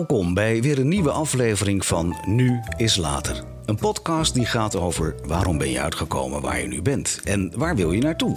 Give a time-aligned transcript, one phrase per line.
[0.00, 3.44] Welkom bij weer een nieuwe aflevering van Nu is Later.
[3.64, 7.76] Een podcast die gaat over waarom ben je uitgekomen waar je nu bent en waar
[7.76, 8.36] wil je naartoe.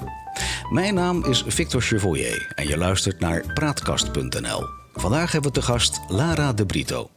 [0.72, 4.83] Mijn naam is Victor Chevoyer en je luistert naar Praatkast.nl.
[4.94, 7.10] Vandaag hebben we te gast Lara de Brito.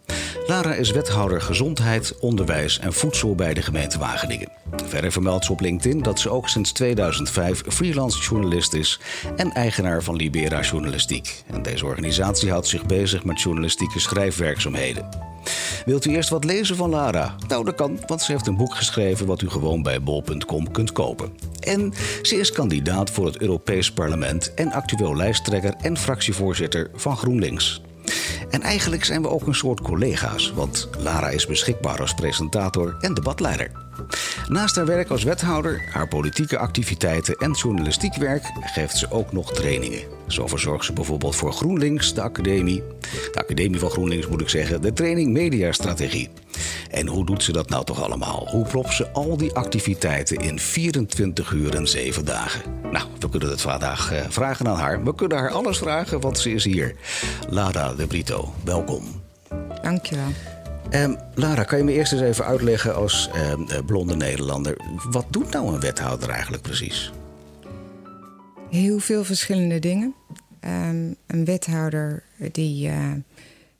[0.46, 4.52] Lara is wethouder gezondheid, onderwijs en voedsel bij de gemeente Wageningen.
[4.84, 9.00] Verder vermeldt ze op LinkedIn dat ze ook sinds 2005 freelance journalist is
[9.36, 11.42] en eigenaar van Libera Journalistiek.
[11.46, 15.08] En deze organisatie houdt zich bezig met journalistieke schrijfwerkzaamheden.
[15.84, 17.34] Wilt u eerst wat lezen van Lara?
[17.48, 20.92] Nou, dat kan, want ze heeft een boek geschreven wat u gewoon bij bol.com kunt
[20.92, 21.32] kopen.
[21.60, 27.65] En ze is kandidaat voor het Europees Parlement en actueel lijsttrekker en fractievoorzitter van GroenLinks.
[28.56, 33.14] En eigenlijk zijn we ook een soort collega's, want Lara is beschikbaar als presentator en
[33.14, 33.70] debatleider.
[34.48, 39.52] Naast haar werk als wethouder, haar politieke activiteiten en journalistiek werk geeft ze ook nog
[39.52, 40.00] trainingen.
[40.26, 42.82] Zo verzorgt ze bijvoorbeeld voor GroenLinks, de academie,
[43.32, 46.30] de academie van GroenLinks moet ik zeggen, de training Mediastrategie.
[46.96, 48.48] En hoe doet ze dat nou toch allemaal?
[48.50, 52.62] Hoe klopt ze al die activiteiten in 24 uur en 7 dagen?
[52.92, 55.04] Nou, we kunnen het vandaag eh, vragen aan haar.
[55.04, 56.94] We kunnen haar alles vragen, want ze is hier.
[57.48, 59.02] Lara de Brito, welkom.
[59.82, 60.28] Dankjewel.
[60.90, 64.76] Um, Lara, kan je me eerst eens even uitleggen als um, blonde Nederlander...
[65.10, 67.12] wat doet nou een wethouder eigenlijk precies?
[68.70, 70.14] Heel veel verschillende dingen.
[70.60, 72.22] Um, een wethouder
[72.52, 73.12] die, uh,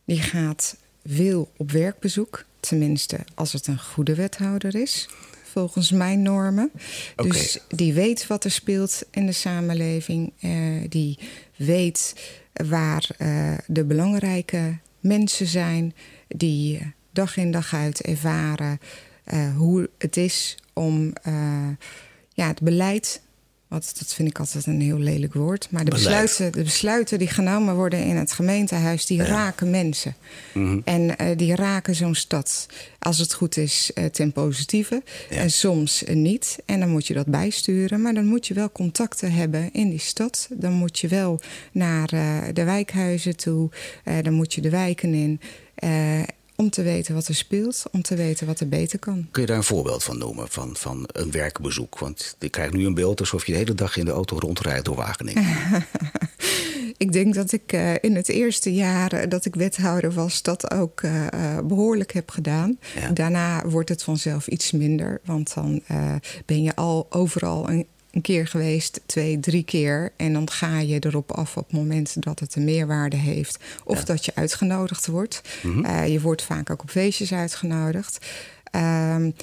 [0.05, 2.45] die gaat veel op werkbezoek.
[2.67, 5.09] Tenminste, als het een goede wethouder is,
[5.45, 6.70] volgens mijn normen.
[7.17, 7.31] Okay.
[7.31, 10.33] Dus die weet wat er speelt in de samenleving.
[10.41, 11.19] Uh, die
[11.56, 12.14] weet
[12.53, 15.95] waar uh, de belangrijke mensen zijn...
[16.28, 18.78] die dag in dag uit ervaren
[19.33, 21.12] uh, hoe het is om
[22.35, 23.20] ja, het beleid.
[23.69, 25.69] Wat, dat vind ik altijd een heel lelijk woord.
[25.71, 29.25] Maar de besluiten, de besluiten die genomen worden in het gemeentehuis, die ja.
[29.25, 30.15] raken mensen.
[30.53, 30.83] Mm -hmm.
[30.85, 32.67] En uh, die raken zo'n stad,
[32.99, 35.03] als het goed is, ten positieve.
[35.31, 35.37] Ja.
[35.37, 36.59] En soms niet.
[36.67, 38.03] En dan moet je dat bijsturen.
[38.03, 40.48] Maar dan moet je wel contacten hebben in die stad.
[40.51, 41.41] Dan moet je wel
[41.73, 42.09] naar
[42.53, 43.71] de wijkhuizen toe.
[44.23, 45.41] dan moet je de wijken in.
[46.56, 49.28] Om te weten wat er speelt, om te weten wat er beter kan.
[49.30, 51.98] Kun je daar een voorbeeld van noemen, van, van een werkbezoek?
[51.98, 54.84] Want ik krijg nu een beeld alsof je de hele dag in de auto rondrijdt
[54.84, 55.44] door Wageningen.
[56.96, 60.42] ik denk dat ik uh, in het eerste jaar dat ik wethouder was...
[60.42, 61.27] dat ook uh,
[61.64, 62.78] behoorlijk heb gedaan.
[63.00, 63.11] Ja.
[63.11, 65.20] Daarna wordt het vanzelf iets minder.
[65.24, 66.14] Want dan uh,
[66.46, 67.86] ben je al overal een,
[68.17, 70.13] een keer geweest, twee, drie keer.
[70.17, 73.59] En dan ga je erop af op het moment dat het een meerwaarde heeft.
[73.85, 74.05] Of ja.
[74.05, 75.41] dat je uitgenodigd wordt.
[75.63, 75.85] Mm -hmm.
[75.85, 78.27] uh, je wordt vaak ook op feestjes uitgenodigd.
[78.73, 79.35] Um,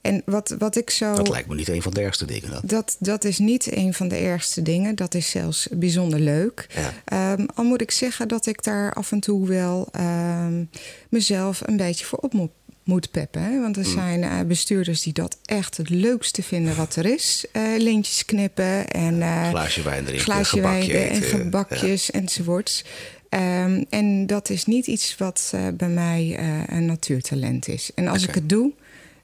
[0.00, 1.14] en wat, wat ik zo.
[1.14, 2.50] Dat lijkt me niet een van de ergste dingen.
[2.50, 4.94] Dat, dat, dat is niet een van de ergste dingen.
[4.94, 6.66] Dat is zelfs bijzonder leuk.
[7.06, 7.32] Ja.
[7.32, 10.70] Um, al moet ik zeggen dat ik daar af en toe wel um,
[11.08, 12.50] mezelf een beetje voor op moet
[12.88, 13.42] moet peppen.
[13.42, 13.60] Hè?
[13.60, 17.44] Want er zijn uh, bestuurders die dat echt het leukste vinden wat er is.
[17.52, 22.20] Uh, lintjes knippen en uh, glaasje wijn erin, glaasje wijn en gebakjes ja.
[22.20, 22.84] enzovoorts.
[23.30, 27.90] Um, en dat is niet iets wat bij mij een natuurtalent is.
[27.94, 28.28] En als okay.
[28.28, 28.72] ik het doe,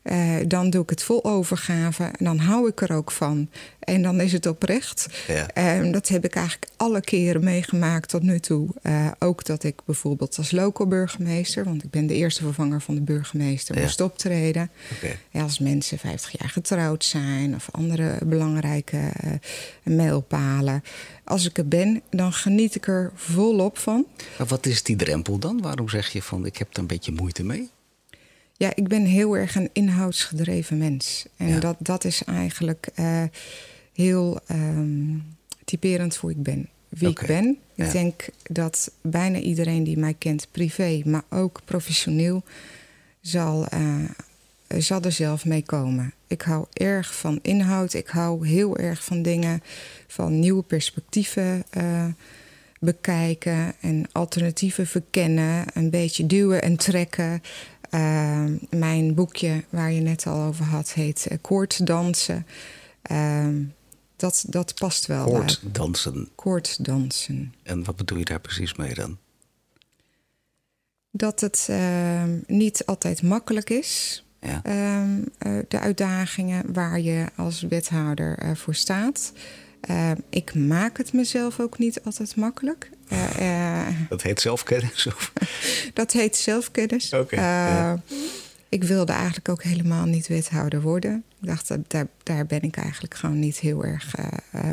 [0.05, 2.05] uh, dan doe ik het vol overgave.
[2.05, 3.49] En dan hou ik er ook van.
[3.79, 5.07] En dan is het oprecht.
[5.27, 5.83] Ja.
[5.85, 8.69] Uh, dat heb ik eigenlijk alle keren meegemaakt tot nu toe.
[8.83, 11.65] Uh, ook dat ik bijvoorbeeld als local burgemeester...
[11.65, 13.77] want ik ben de eerste vervanger van de burgemeester...
[13.77, 13.83] Ja.
[13.83, 14.71] moest optreden.
[14.97, 15.19] Okay.
[15.31, 17.55] Ja, als mensen 50 jaar getrouwd zijn...
[17.55, 18.99] of andere belangrijke
[19.83, 20.83] mijlpalen.
[21.25, 24.07] Als ik er ben, dan geniet ik er volop van.
[24.39, 25.61] Maar wat is die drempel dan?
[25.61, 27.71] Waarom zeg je van ik heb er een beetje moeite mee?
[28.57, 31.27] Ja, ik ben heel erg een inhoudsgedreven mens.
[31.37, 31.61] En ja.
[31.61, 33.23] dat, dat is eigenlijk uh,
[33.93, 36.69] heel um, typerend voor ik ben.
[36.89, 37.23] Wie okay.
[37.23, 37.59] ik ben.
[37.75, 37.93] Ik ja.
[37.93, 42.43] denk dat bijna iedereen die mij kent, privé, maar ook professioneel,
[43.21, 44.05] zal, uh,
[44.79, 46.13] zal er zelf mee komen.
[46.27, 47.95] Ik hou erg van inhoud.
[47.95, 49.63] Ik hou heel erg van dingen,
[50.07, 51.65] van nieuwe perspectieven.
[51.77, 52.07] Uh,
[52.81, 57.43] bekijken en alternatieven verkennen, een beetje duwen en trekken.
[57.95, 62.47] Uh, mijn boekje, waar je net al over had, heet uh, Koortdansen.
[63.11, 63.47] Uh,
[64.17, 65.25] dat, dat past wel.
[65.25, 66.29] Koortdansen?
[66.35, 67.55] Koortdansen.
[67.63, 69.19] En wat bedoel je daar precies mee dan?
[71.11, 74.25] Dat het ehm, niet altijd makkelijk is.
[74.41, 74.63] Ja.
[74.67, 79.33] Uh, de uitdagingen waar je als wethouder uh, voor staat.
[79.91, 82.91] Uh, ik maak het mezelf ook niet altijd makkelijk.
[83.13, 85.09] Uh, dat heet zelfkennis?
[85.95, 87.13] dat heet zelfkennis.
[87.13, 88.03] Okay, ja.
[88.69, 91.25] Ik wilde eigenlijk ook helemaal niet wethouder worden.
[91.41, 94.15] Ik dacht, dat, daar, daar ben ik eigenlijk gewoon niet heel erg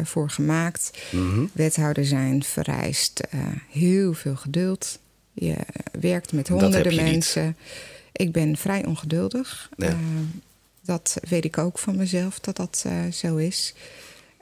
[0.04, 0.92] voor gemaakt.
[1.12, 1.50] Mm -hmm.
[1.54, 3.22] Wethouder zijn vereist
[3.69, 5.00] heel veel geduld.
[5.34, 5.56] Je
[6.00, 7.58] werkt met honderden mensen.
[8.12, 9.69] Ik ben vrij ongeduldig.
[9.78, 9.98] Ja.
[10.81, 13.74] dat weet ik ook van mezelf, dat dat zo is.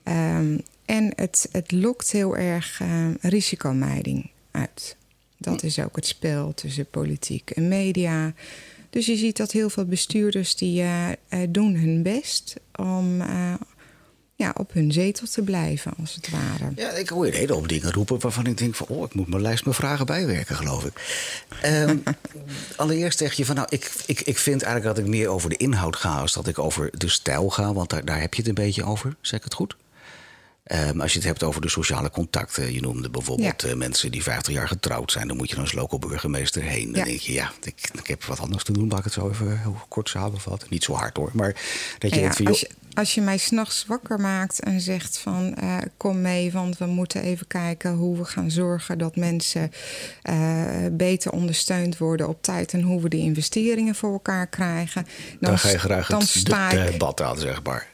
[0.03, 2.81] Ehm, en het, het lokt heel erg
[3.21, 4.95] risicomijding uit.
[5.37, 8.33] Dat is ook het spel tussen politiek en media.
[8.89, 11.09] Dus je ziet dat heel veel bestuurders die uh,
[11.49, 13.53] doen hun best om uh,
[14.35, 16.71] ja, op hun zetel te blijven, als het ware.
[16.75, 18.87] Ja, ik hoor je een hele hoop dingen roepen waarvan ik denk van...
[18.87, 20.93] oh, ik moet mijn lijst mijn vragen bijwerken, geloof ik.
[21.65, 22.03] Um,
[22.75, 25.57] allereerst zeg je van, nou, ik, ik, ik vind eigenlijk dat ik meer over de
[25.57, 26.19] inhoud ga...
[26.19, 28.83] als dat ik over de stijl ga, want daar, daar heb je het een beetje
[28.83, 29.15] over.
[29.21, 29.75] Zeg ik het goed?
[30.71, 32.73] Um, als je het hebt over de sociale contacten.
[32.73, 33.69] Je noemde bijvoorbeeld ja.
[33.69, 35.27] uh, mensen die 50 jaar getrouwd zijn.
[35.27, 36.85] Dan moet je dan als local burgemeester heen.
[36.91, 37.03] Dan ja.
[37.03, 38.87] denk je, ja, ik, ik, heb wat anders te doen.
[38.87, 40.67] Laat ik het zo even heel kort samenvatten.
[40.71, 41.29] Niet zo hard hoor.
[41.33, 41.55] Maar
[41.97, 45.55] dat je ja, denkt als, je, als je mij s'nachts wakker maakt en zegt van...
[45.63, 48.97] Uh, kom mee, want we moeten even kijken hoe we gaan zorgen...
[48.97, 49.71] dat mensen
[50.29, 52.73] uh, beter ondersteund worden op tijd...
[52.73, 55.03] en hoe we de investeringen voor elkaar krijgen.
[55.03, 57.87] Dan, dan ga je graag dan het debat aan, zeg maar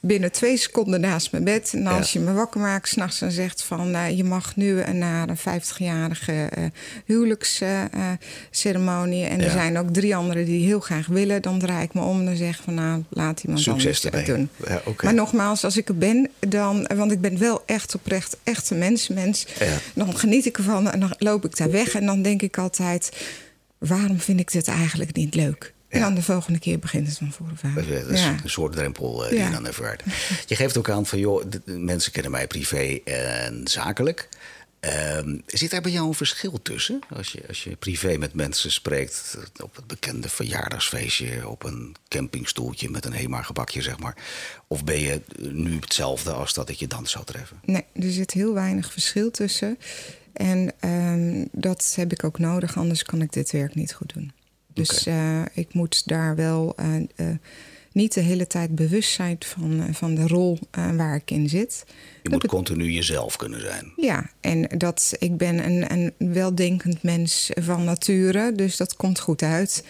[0.00, 1.72] binnen twee seconden naast mijn bed.
[1.74, 2.20] En als ja.
[2.20, 3.94] je me wakker maakt s'nachts en zegt van...
[3.94, 6.64] Uh, je mag nu naar een 50-jarige uh,
[7.04, 9.24] huwelijksceremonie...
[9.24, 9.44] en ja.
[9.44, 11.42] er zijn ook drie anderen die heel graag willen...
[11.42, 14.48] dan draai ik me om en zeg van nou, laat iemand Succes anders doen.
[14.66, 15.04] Ja, okay.
[15.04, 16.90] Maar nogmaals, als ik er ben, dan...
[16.94, 19.46] want ik ben wel echt oprecht, echt een mensenmens...
[19.94, 21.94] dan geniet ik ervan en dan loop ik daar weg...
[21.94, 23.12] en dan denk ik altijd,
[23.78, 25.72] waarom vind ik dit eigenlijk niet leuk?
[25.90, 27.74] En dan de volgende keer begint het van voren.
[27.74, 28.36] Dat is ja.
[28.42, 30.02] een soort drempel uh, die je dan ervaart.
[30.46, 34.28] Je geeft ook aan van, joh, mensen kennen mij privé en zakelijk.
[35.16, 37.00] Um, zit daar bij jou een verschil tussen?
[37.16, 42.90] Als je, als je privé met mensen spreekt op het bekende verjaardagsfeestje, op een campingstoeltje
[42.90, 44.16] met een Hema-gebakje, zeg maar.
[44.66, 47.60] Of ben je nu hetzelfde als dat ik je dan zou treffen?
[47.64, 49.78] Nee, er zit heel weinig verschil tussen.
[50.32, 54.32] En um, dat heb ik ook nodig, anders kan ik dit werk niet goed doen.
[54.80, 55.40] Dus okay.
[55.40, 57.26] uh, ik moet daar wel uh, uh,
[57.92, 60.58] niet de hele tijd bewust zijn van, van de rol
[60.96, 61.84] waar ik in zit.
[62.22, 63.92] Je moet continu jezelf kunnen zijn.
[63.96, 69.42] Ja, en dat, ik ben een, een weldenkend mens van nature, dus dat komt goed
[69.42, 69.84] uit.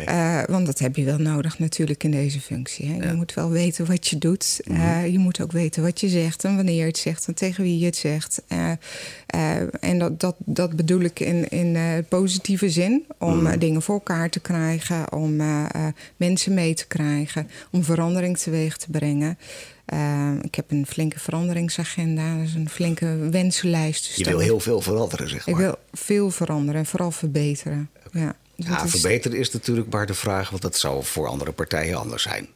[0.00, 0.44] Okay.
[0.48, 2.86] want dat heb je wel nodig natuurlijk in deze functie.
[2.86, 2.96] Hè?
[2.96, 3.10] Ja.
[3.10, 4.60] Je moet wel weten wat je doet.
[4.64, 5.06] Mm -hmm.
[5.06, 7.78] je moet ook weten wat je zegt en wanneer je het zegt en tegen wie
[7.78, 8.42] je het zegt.
[9.80, 11.76] en dat, dat, dat bedoel ik in, in
[12.08, 13.58] positieve zin, om mm -hmm.
[13.58, 15.36] dingen voor elkaar te krijgen, om
[16.16, 19.38] mensen mee te krijgen, om verandering teweeg te brengen.
[19.94, 24.06] Uh, ik heb een flinke veranderingsagenda, dus een flinke wensenlijst.
[24.06, 25.54] Dus je wil heel veel veranderen, zeg maar.
[25.54, 27.90] Ik wil veel veranderen en vooral verbeteren.
[28.06, 28.22] Okay.
[28.22, 28.90] Ja, dus ja is...
[28.90, 32.48] verbeteren is natuurlijk maar de vraag, want dat zou voor andere partijen anders zijn.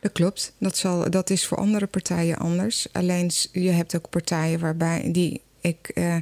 [0.00, 2.86] Dat klopt, dat, zal, dat is voor andere partijen anders.
[2.92, 5.90] Alleen je hebt ook partijen waarbij die ik.
[5.94, 6.16] Uh,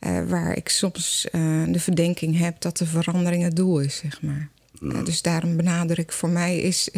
[0.00, 4.22] uh, waar ik soms uh, de verdenking heb dat de verandering het doel is, zeg
[4.22, 4.48] maar.
[4.80, 5.04] Mm.
[5.04, 6.88] dus daarom benadruk voor mij is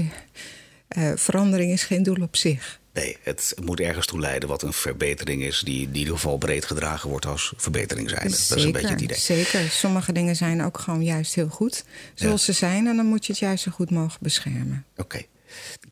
[0.96, 2.79] uh, verandering is geen doel op zich.
[2.93, 5.61] Nee, het moet ergens toe leiden wat een verbetering is...
[5.61, 8.31] die in ieder geval breed gedragen wordt als verbetering zijn.
[8.31, 9.19] Zeker, dat is een beetje het idee.
[9.19, 9.70] Zeker.
[9.70, 11.84] Sommige dingen zijn ook gewoon juist heel goed
[12.15, 12.53] zoals ja.
[12.53, 12.86] ze zijn...
[12.86, 14.84] en dan moet je het juist zo goed mogelijk beschermen.
[14.93, 15.01] Oké.
[15.03, 15.29] Okay.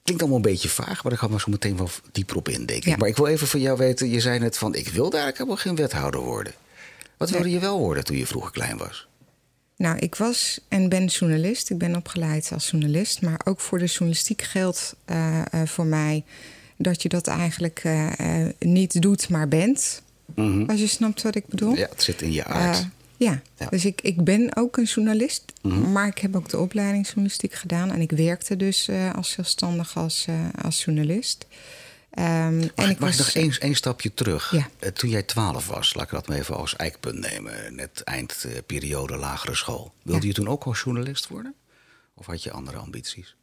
[0.03, 2.67] Klinkt allemaal een beetje vaag, maar daar gaan we zo meteen wel dieper op in,
[2.67, 2.89] denk ik.
[2.89, 2.97] Ja.
[2.97, 4.75] Maar ik wil even van jou weten, je zei net van...
[4.75, 6.53] ik wilde eigenlijk helemaal geen wethouder worden.
[7.17, 9.09] Wat wilde je wel worden toen je vroeger klein was?
[9.77, 11.71] Nou, ik was en ben journalist.
[11.71, 13.23] Ik ben opgeleid als journalist.
[13.23, 16.25] Maar ook voor de journalistiek geldt uh, uh, voor mij
[16.77, 18.11] dat je dat eigenlijk uh,
[18.59, 20.03] niet doet, maar bent.
[20.35, 20.71] Mm -hmm.
[20.71, 21.77] Als je snapt wat ik bedoel.
[21.77, 22.87] Ja, het zit in je aard.
[23.17, 23.41] Ja.
[23.59, 23.69] ja.
[23.69, 25.53] dus ik, ik ben ook een journalist.
[25.63, 25.93] Mm -hmm.
[25.93, 27.91] Maar ik heb ook de opleiding journalistiek gedaan.
[27.91, 30.27] En ik werkte dus als zelfstandig als,
[30.63, 31.47] als journalist.
[32.19, 34.51] Um, mag, en ik mag was, nog één, één stapje terug?
[34.51, 34.69] Ja.
[34.81, 37.75] Uh, toen jij twaalf was, laat ik dat maar even als eikpunt nemen...
[37.75, 39.93] net eindperiode uh, lagere school.
[40.03, 40.27] Wilde ja.
[40.27, 41.55] je toen ook al journalist worden?
[42.15, 43.37] Of had je andere ambities?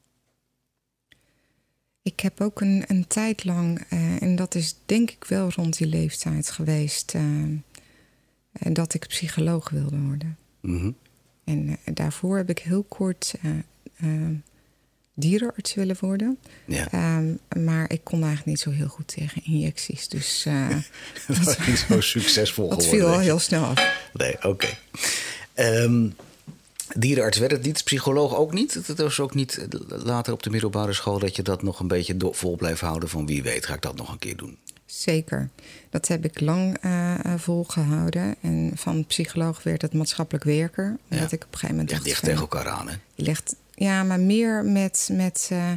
[2.01, 5.77] Ik heb ook een, een tijd lang, uh, en dat is denk ik wel rond
[5.77, 7.13] die leeftijd geweest...
[8.59, 10.37] dat ik psycholoog wilde worden.
[10.61, 10.95] Mm -hmm.
[11.43, 13.33] En daarvoor heb ik heel kort
[15.13, 16.37] dierenarts willen worden.
[16.65, 17.17] Ja.
[17.17, 20.07] Um, maar ik kon eigenlijk niet zo heel goed tegen injecties.
[20.07, 20.69] Dus uh,
[21.27, 23.07] dat was niet zo succesvol dat geworden.
[23.07, 24.09] viel al heel snel af.
[24.13, 24.47] Nee, oké.
[24.47, 25.83] Okay.
[25.83, 26.15] Um,
[26.95, 28.73] dierenarts werd het niet, psycholoog ook niet.
[28.73, 32.15] Het was ook niet later op de middelbare school dat je dat nog een beetje
[32.19, 34.57] vol blijft houden van wie weet, ga ik dat nog een keer doen.
[34.85, 35.49] Zeker.
[35.89, 38.35] Dat heb ik lang uh, volgehouden.
[38.41, 40.97] En van psycholoog werd het maatschappelijk werker.
[41.09, 41.35] Omdat ja.
[41.35, 41.91] ik op een gegeven moment.
[41.91, 42.95] Ja, ligt tegen elkaar aan, hè?
[43.15, 45.71] Je legt ja, maar meer met, met, uh,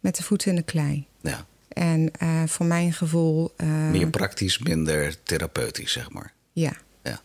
[0.00, 1.06] met de voeten in de klei.
[1.20, 1.46] Ja.
[1.68, 3.54] En uh, voor mijn gevoel.
[3.56, 6.32] Uh, meer praktisch, minder therapeutisch, zeg maar.
[6.52, 6.72] Ja.
[7.02, 7.20] ja.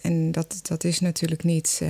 [0.00, 1.82] en dat, dat is natuurlijk niet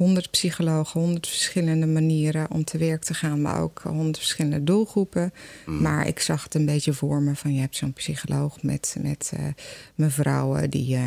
[0.00, 5.32] honderd psychologen, honderd verschillende manieren om te werk te gaan, maar ook honderd verschillende doelgroepen.
[5.66, 5.82] Mm.
[5.82, 9.32] Maar ik zag het een beetje voor me van je hebt zo'n psycholoog met, met
[9.34, 9.46] uh,
[9.94, 11.02] mevrouwen die uh,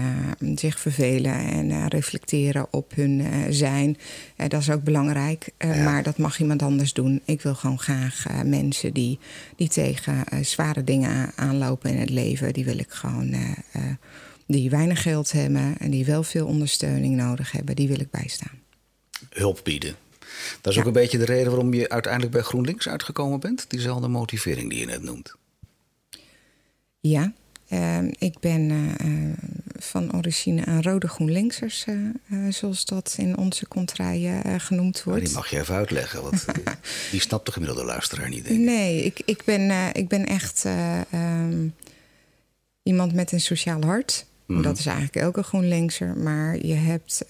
[0.56, 3.24] zich vervelen en uh, reflecteren op hun
[3.54, 3.98] zijn.
[4.36, 7.22] dat is ook belangrijk, maar dat mag iemand anders doen.
[7.26, 9.20] Ik wil gewoon graag mensen die,
[9.56, 13.36] die tegen zware dingen aanlopen in het leven, die wil ik gewoon
[14.48, 18.63] die weinig geld hebben en die wel veel ondersteuning nodig hebben, die wil ik bijstaan
[19.34, 19.96] hulp bieden.
[20.62, 23.66] Dat is ook een beetje de reden waarom je uiteindelijk bij GroenLinks uitgekomen bent.
[23.68, 25.36] Diezelfde motivering die je net noemt.
[27.00, 27.34] Ja,
[27.68, 29.34] ehm, ik ben uh,
[29.80, 35.26] van origine een rode GroenLinksers, uh, zoals dat in onze contraien genoemd wordt.
[35.26, 36.46] die mag je even uitleggen, want
[37.12, 38.44] die snapt de gemiddelde luisteraar niet.
[38.46, 38.66] Denk ik.
[38.66, 41.68] Nee, ik, ik, ben, ik ben echt ehm,
[42.84, 44.26] iemand met een sociaal hart.
[44.46, 44.62] Mhm.
[44.62, 46.18] Dat is eigenlijk elke GroenLinkser.
[46.18, 47.26] Maar je hebt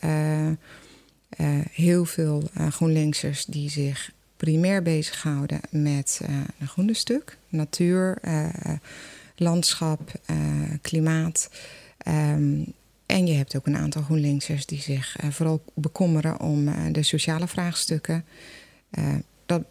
[1.38, 8.18] uh, heel veel uh, GroenLinksers die zich primair bezighouden met uh, een groene stuk, natuur,
[9.36, 10.12] landschap,
[10.82, 11.50] klimaat.
[12.08, 12.74] Um,
[13.06, 18.26] en je hebt ook een aantal GroenLinksers die zich vooral bekommeren om de sociale vraagstukken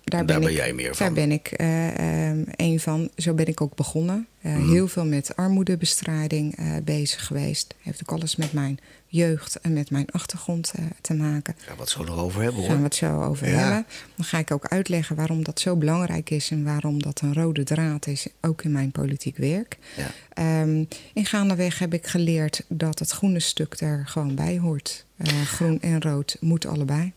[0.04, 1.06] dat, daar, ben, ik, jij meer van.
[1.06, 3.10] Daar ben ik uh, een van.
[3.16, 4.26] Zo ben ik ook begonnen.
[4.42, 7.74] Uh, Heel veel met armoedebestrijding uh, bezig geweest.
[7.82, 11.54] Heeft ook alles met mijn jeugd en met mijn achtergrond te maken.
[11.58, 12.70] Gaan we het zo nog over hebben hoor.
[12.70, 13.86] Gaan we het zo over hebben.
[14.16, 16.50] Dan ga ik ook uitleggen waarom dat zo belangrijk is...
[16.50, 19.78] en waarom dat een rode draad is, ook in mijn politiek werk.
[19.96, 20.60] Ja.
[20.62, 25.04] Um, in gaandeweg heb ik geleerd dat het groene stuk er gewoon bij hoort.
[25.44, 27.12] groen en rood moet allebei.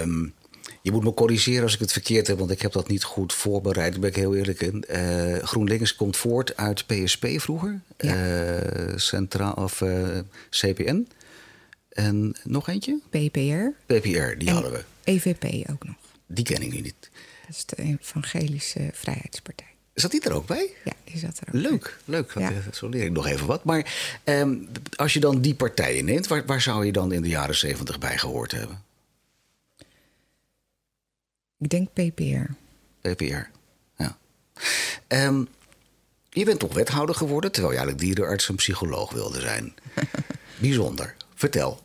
[0.00, 0.32] Um,
[0.84, 3.32] je moet me corrigeren als ik het verkeerd heb, want ik heb dat niet goed
[3.32, 3.92] voorbereid.
[3.92, 4.84] Daar ben ik heel eerlijk in.
[4.90, 8.16] Uh, GroenLinks komt voort uit PSP vroeger, ja.
[8.16, 11.08] uh, Centraal of uh, eh, CPN.
[11.88, 13.00] En nog eentje?
[13.08, 13.94] PPR.
[13.94, 14.84] PPR, die hadden we.
[15.04, 15.94] EVP ook nog.
[16.26, 17.10] Die ken ik nu niet.
[17.46, 19.72] Dat is de Evangelische Vrijheidspartij.
[19.94, 20.70] Zat die er ook bij?
[20.84, 22.14] Ja, die zat er ook Leuk, bij.
[22.16, 22.32] leuk.
[22.34, 22.72] Ja.
[22.72, 23.64] Zo leer ik nog even wat.
[23.64, 27.28] Maar um, als je dan die partijen neemt, waar, waar zou je dan in de
[27.28, 28.83] jaren zeventig bij gehoord hebben?
[31.58, 32.52] Ik denk PPR.
[33.00, 33.50] PPR,
[33.96, 34.18] ja.
[35.08, 35.48] Um,
[36.30, 39.74] je bent toch wethouder geworden, terwijl je eigenlijk dierenarts en psycholoog wilde zijn.
[40.60, 41.14] Bijzonder.
[41.34, 41.82] Vertel.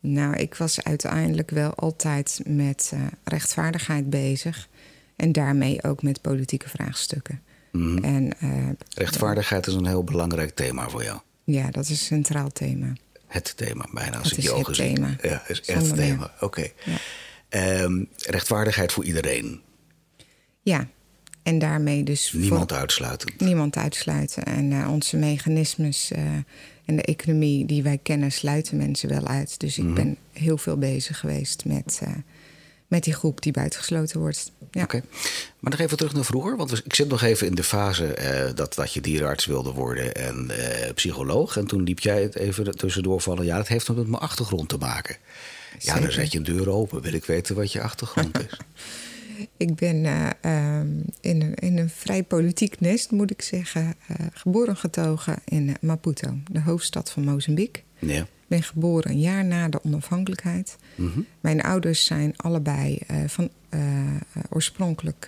[0.00, 4.68] Nou, ik was uiteindelijk wel altijd met uh, rechtvaardigheid bezig.
[5.16, 7.42] En daarmee ook met politieke vraagstukken.
[7.72, 8.04] Mm -hmm.
[8.04, 11.20] en, uh, rechtvaardigheid is een heel belangrijk thema voor jou.
[11.44, 12.92] Ja, dat is een centraal thema.
[13.26, 15.00] Het thema, bijna als dat ik je ogen zie.
[15.22, 16.32] Ja, is echt het thema.
[16.34, 16.44] Oké.
[16.44, 16.72] Okay.
[16.84, 16.96] Ja.
[17.56, 19.60] Um, rechtvaardigheid voor iedereen.
[20.62, 20.88] Ja,
[21.42, 22.32] en daarmee dus.
[22.32, 23.32] Niemand uitsluiten.
[23.38, 24.44] Niemand uitsluiten.
[24.44, 26.18] En uh, onze mechanismes uh,
[26.84, 29.60] en de economie die wij kennen, sluiten mensen wel uit.
[29.60, 30.04] Dus ik mm -hmm.
[30.04, 32.14] ben heel veel bezig geweest met, uh,
[32.88, 34.52] met die groep die buitengesloten wordt.
[34.70, 34.82] Ja.
[34.82, 34.96] Oké.
[34.96, 35.08] Okay.
[35.60, 36.56] Maar nog even terug naar vroeger.
[36.56, 40.50] Want ik zit nog even in de fase dat, dat je dierenarts wilde worden en
[40.94, 41.56] psycholoog.
[41.56, 43.44] En toen liep jij het even tussendoor vallen.
[43.44, 45.16] Ja, dat heeft nog met mijn achtergrond te maken.
[45.78, 47.02] Ja, dan zet je een deur open.
[47.02, 48.56] Wil ik weten wat je achtergrond is.
[49.56, 50.30] ik ben uh,
[51.20, 56.36] in, een, in, een, vrij politiek nest, moet ik zeggen, uh, geboren getogen in Maputo,
[56.50, 57.82] de hoofdstad van Mozambique.
[57.98, 58.26] Ja.
[58.50, 60.76] Ik ben geboren een jaar na de onafhankelijkheid.
[60.94, 61.26] Mm -hmm.
[61.40, 63.50] Mijn ouders zijn allebei van
[64.48, 65.26] oorspronkelijk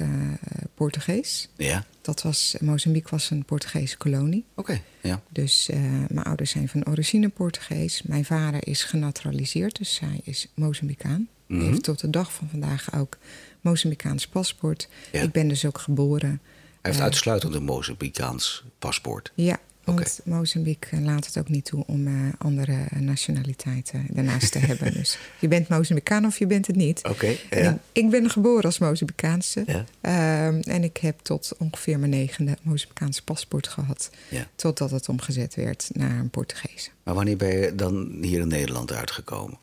[0.74, 1.48] Portugees.
[1.56, 1.84] Ja.
[2.00, 4.44] Dat was, Mozambique was een Portugese kolonie.
[4.54, 5.22] Oké, okay, ja.
[5.28, 5.68] Dus
[6.08, 8.02] mijn ouders zijn van origine Portugees.
[8.02, 11.20] Mijn vader is genaturaliseerd, dus hij is Mozambicaan.
[11.20, 11.58] Mm -hmm.
[11.58, 13.18] Hij heeft tot de dag van vandaag ook
[13.60, 14.88] Mozambicaans paspoort.
[15.12, 15.20] Ja.
[15.20, 16.40] Ik ben dus ook geboren.
[16.80, 19.32] Hij heeft uitsluitend een Mozambicaans paspoort?
[19.34, 20.38] Ja, want okay.
[20.38, 24.92] Mozambique laat het ook niet toe om uh, andere nationaliteiten daarnaast te hebben.
[25.02, 26.98] Dus je bent Mozambicaan of je bent het niet.
[26.98, 27.10] Oké.
[27.10, 27.78] Okay, ja.
[27.92, 29.64] Ik ben geboren als Mozambicaanse.
[29.66, 29.84] Ja.
[30.02, 34.10] Uh, en ik heb tot ongeveer mijn negende Mozambicaanse paspoort gehad.
[34.28, 34.46] Ja.
[34.54, 36.90] Totdat het omgezet werd naar een Portugees.
[37.02, 39.58] Maar wanneer ben je dan hier in Nederland uitgekomen?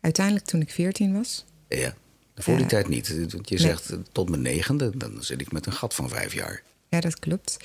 [0.00, 1.44] Uiteindelijk toen ik veertien was.
[1.68, 1.94] Ja,
[2.34, 3.32] voor die uh, tijd niet.
[3.32, 6.62] Want je zegt tot mijn negende, dan zit ik met een gat van vijf jaar.
[6.88, 7.56] Ja, dat klopt.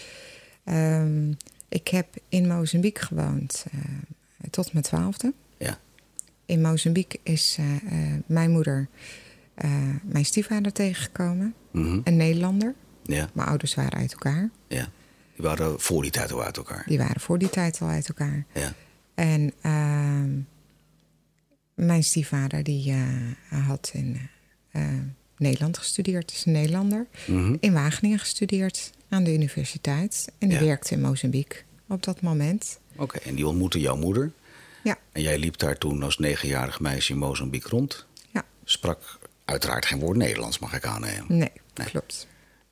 [0.65, 1.37] Um,
[1.69, 3.81] ik heb in Mozambique gewoond uh,
[4.49, 5.33] tot mijn twaalfde.
[5.57, 5.79] Ja.
[6.45, 8.87] In Mozambique is uh, uh, mijn moeder
[10.03, 11.53] mijn stiefvader tegengekomen.
[11.71, 12.01] Mm -hmm.
[12.03, 12.75] Een Nederlander.
[13.03, 13.29] Ja.
[13.33, 14.49] Mijn ouders waren uit elkaar.
[14.67, 14.89] Ja.
[15.35, 16.83] Die waren voor die tijd al uit elkaar.
[16.87, 18.45] Die waren voor die tijd al uit elkaar.
[18.53, 18.73] Ja.
[19.15, 20.39] En ehm,
[21.73, 22.93] mijn stiefvader die
[23.49, 24.19] had in
[25.37, 26.31] Nederland gestudeerd.
[26.31, 27.07] is een Nederlander.
[27.27, 27.57] Mm -hmm.
[27.59, 30.31] In Wageningen gestudeerd aan de universiteit.
[30.37, 30.63] En die ja.
[30.65, 32.79] werkte in Mozambique op dat moment.
[32.93, 34.31] Oké, okay, en die ontmoette jouw moeder?
[34.83, 34.97] Ja.
[35.11, 38.05] En jij liep daar toen als negenjarig meisje in Mozambique rond.
[38.31, 38.45] Ja.
[38.63, 41.25] Sprak uiteraard geen woord Nederlands, mag ik aannemen.
[41.27, 41.87] Nee, Nee.
[41.87, 42.27] klopt.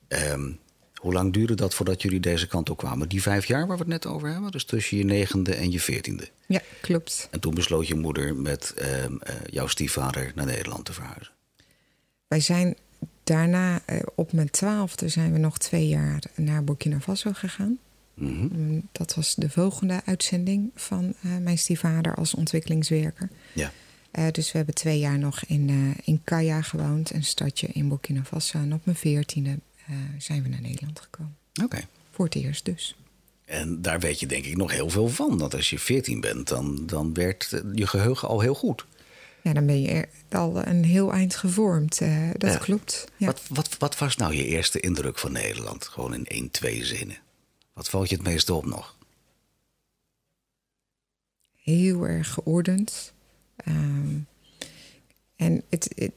[0.07, 0.51] Ehm,
[0.95, 3.09] hoe lang duurde dat voordat jullie deze kant op kwamen?
[3.09, 4.51] Die vijf jaar waar we het net over hebben?
[4.51, 6.29] Dus tussen je negende en je veertiende.
[6.47, 7.27] Ja, klopt.
[7.31, 11.33] En toen besloot je moeder met ehm, eh, jouw stiefvader naar Nederland te verhuizen.
[12.27, 12.75] Wij zijn
[13.25, 17.77] daarna, eh, op mijn twaalfde, zijn we nog twee jaar naar Burkina Faso gegaan.
[18.13, 18.47] Mhm.
[18.51, 23.29] Mm, Dat was de volgende uitzending van eh, mijn stiefvader als ontwikkelingswerker.
[23.53, 23.71] Ja.
[24.11, 28.23] Eh, dus we hebben twee jaar nog in, in Kaya gewoond, een stadje in Burkina
[28.23, 28.57] Faso.
[28.57, 29.59] En op mijn veertiende
[30.17, 31.35] zijn we naar Nederland gekomen.
[31.63, 31.87] Oké.
[32.11, 32.95] Voor het eerst dus.
[33.45, 35.37] En daar weet je denk ik nog heel veel van.
[35.37, 38.85] Dat als je veertien bent, dan, dan werd je geheugen al heel goed.
[39.45, 42.01] Ja, dan ben je al een heel eind gevormd.
[42.01, 42.57] eh, dat Ja.
[42.57, 43.05] klopt.
[43.17, 43.25] Ja.
[43.25, 45.87] Wat, wat, wat was nou je eerste indruk van Nederland?
[45.87, 47.17] Gewoon in één, twee zinnen.
[47.73, 48.93] Wat valt je het meeste op nog?
[51.63, 53.13] heel erg geordend.
[53.55, 54.17] Ehm,
[55.35, 56.11] en het, het-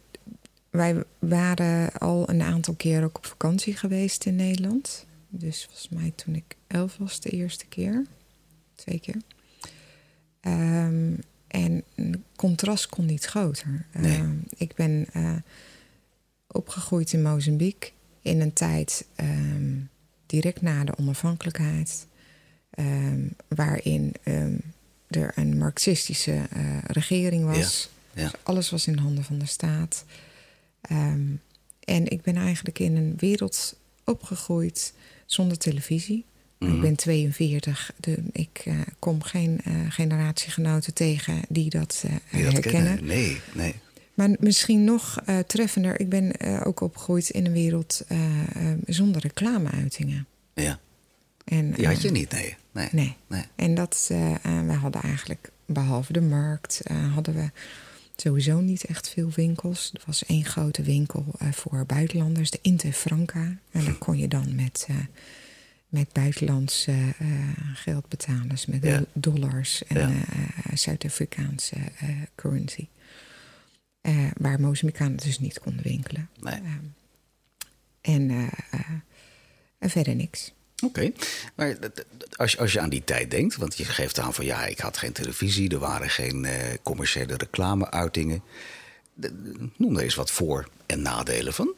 [0.71, 5.07] wij waren al een aantal keer ook op vakantie geweest in Nederland.
[5.29, 8.07] Dus volgens mij toen ik elf was de eerste keer.
[8.75, 9.17] Twee keer.
[10.41, 11.15] Ehm,
[11.49, 13.87] en het contrast kon niet groter.
[13.93, 14.17] Nee.
[14.17, 15.37] Ehm, ik ben eh,
[16.47, 17.91] opgegroeid in Mozambique
[18.23, 19.77] in een tijd ehm,
[20.27, 22.07] direct na de onafhankelijkheid.
[22.71, 24.15] ehm, waarin
[25.09, 27.89] er een marxistische eh, regering was.
[28.13, 28.23] Ja.
[28.23, 30.05] Dus alles was in handen van de staat.
[31.89, 34.93] En ik ben eigenlijk in een wereld opgegroeid
[35.27, 36.25] zonder televisie.
[36.59, 36.75] Mhm.
[36.75, 37.93] Ik ben 42.
[37.97, 42.97] De, ik eh, kom geen eh, generatiegenoten tegen die dat, eh, Die dat herkennen.
[42.97, 43.05] kennen?
[43.05, 43.75] Nee, nee.
[44.15, 46.33] Maar misschien nog treffender, ik ben
[46.65, 48.03] ook opgegroeid in een wereld
[48.87, 50.27] zonder reclameuitingen.
[50.55, 50.79] Ja.
[51.45, 52.57] En, Die had je niet, nee.
[52.73, 52.89] Nee.
[52.93, 53.17] Nee.
[53.27, 53.43] Nee.
[53.57, 54.11] En dat,
[54.67, 56.81] we hadden eigenlijk, behalve de markt,
[57.15, 57.51] hadden we
[58.17, 59.91] sowieso niet echt veel winkels.
[59.95, 63.57] Er was één grote winkel voor buitenlanders, de Inte Franca.
[63.71, 64.87] En daar kon je dan met,
[65.89, 66.97] met buitenlands eh,
[67.75, 68.49] geld betalen.
[68.49, 69.05] Dus met Ja.
[69.13, 72.87] dollars en eh, Zuid-Afrikaanse eh, currency.
[74.37, 76.29] Waar Mozambicanen dus niet konden winkelen.
[76.41, 76.55] Nee.
[76.55, 76.85] Ehm,
[78.01, 78.31] en,
[79.79, 80.53] en verder niks.
[80.85, 81.13] Oké,
[81.55, 81.77] maar
[82.37, 84.79] als, je- als je aan die tijd denkt, want je geeft aan van ja, ik
[84.79, 88.43] had geen televisie, er waren geen eh, commerciële reclameuitingen.
[89.77, 91.75] Noem er eens wat voor- en nadelen van.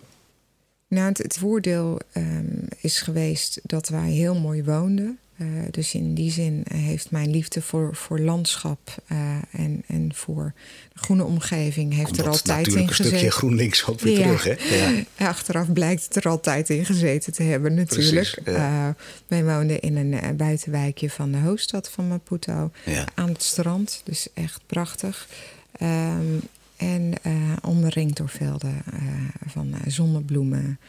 [0.90, 2.44] Nou, het, het voordeel ehm,
[2.80, 5.18] is geweest dat wij heel mooi woonden.
[5.36, 10.52] Eh, dus in die zin heeft mijn liefde voor, voor landschap eh, en, en voor
[10.92, 13.18] de groene omgeving heeft Komt er altijd in natuurlijk een gezeten.
[13.18, 14.36] stukje GroenLinks ook weer Ja.
[14.36, 14.76] terug, hè?
[14.76, 15.04] Ja.
[15.28, 18.30] Achteraf blijkt het er altijd in gezeten te hebben, natuurlijk.
[18.30, 18.88] Precies, ja.
[18.88, 22.70] Eh, wij woonden in een buitenwijkje van de hoofdstad van Maputo.
[22.84, 23.04] Ja.
[23.14, 25.28] Aan het strand, dus echt prachtig.
[25.72, 26.38] Ehm,
[26.80, 29.00] en eh, omringd door velden eh,
[29.46, 30.80] van eh, zonnebloemen.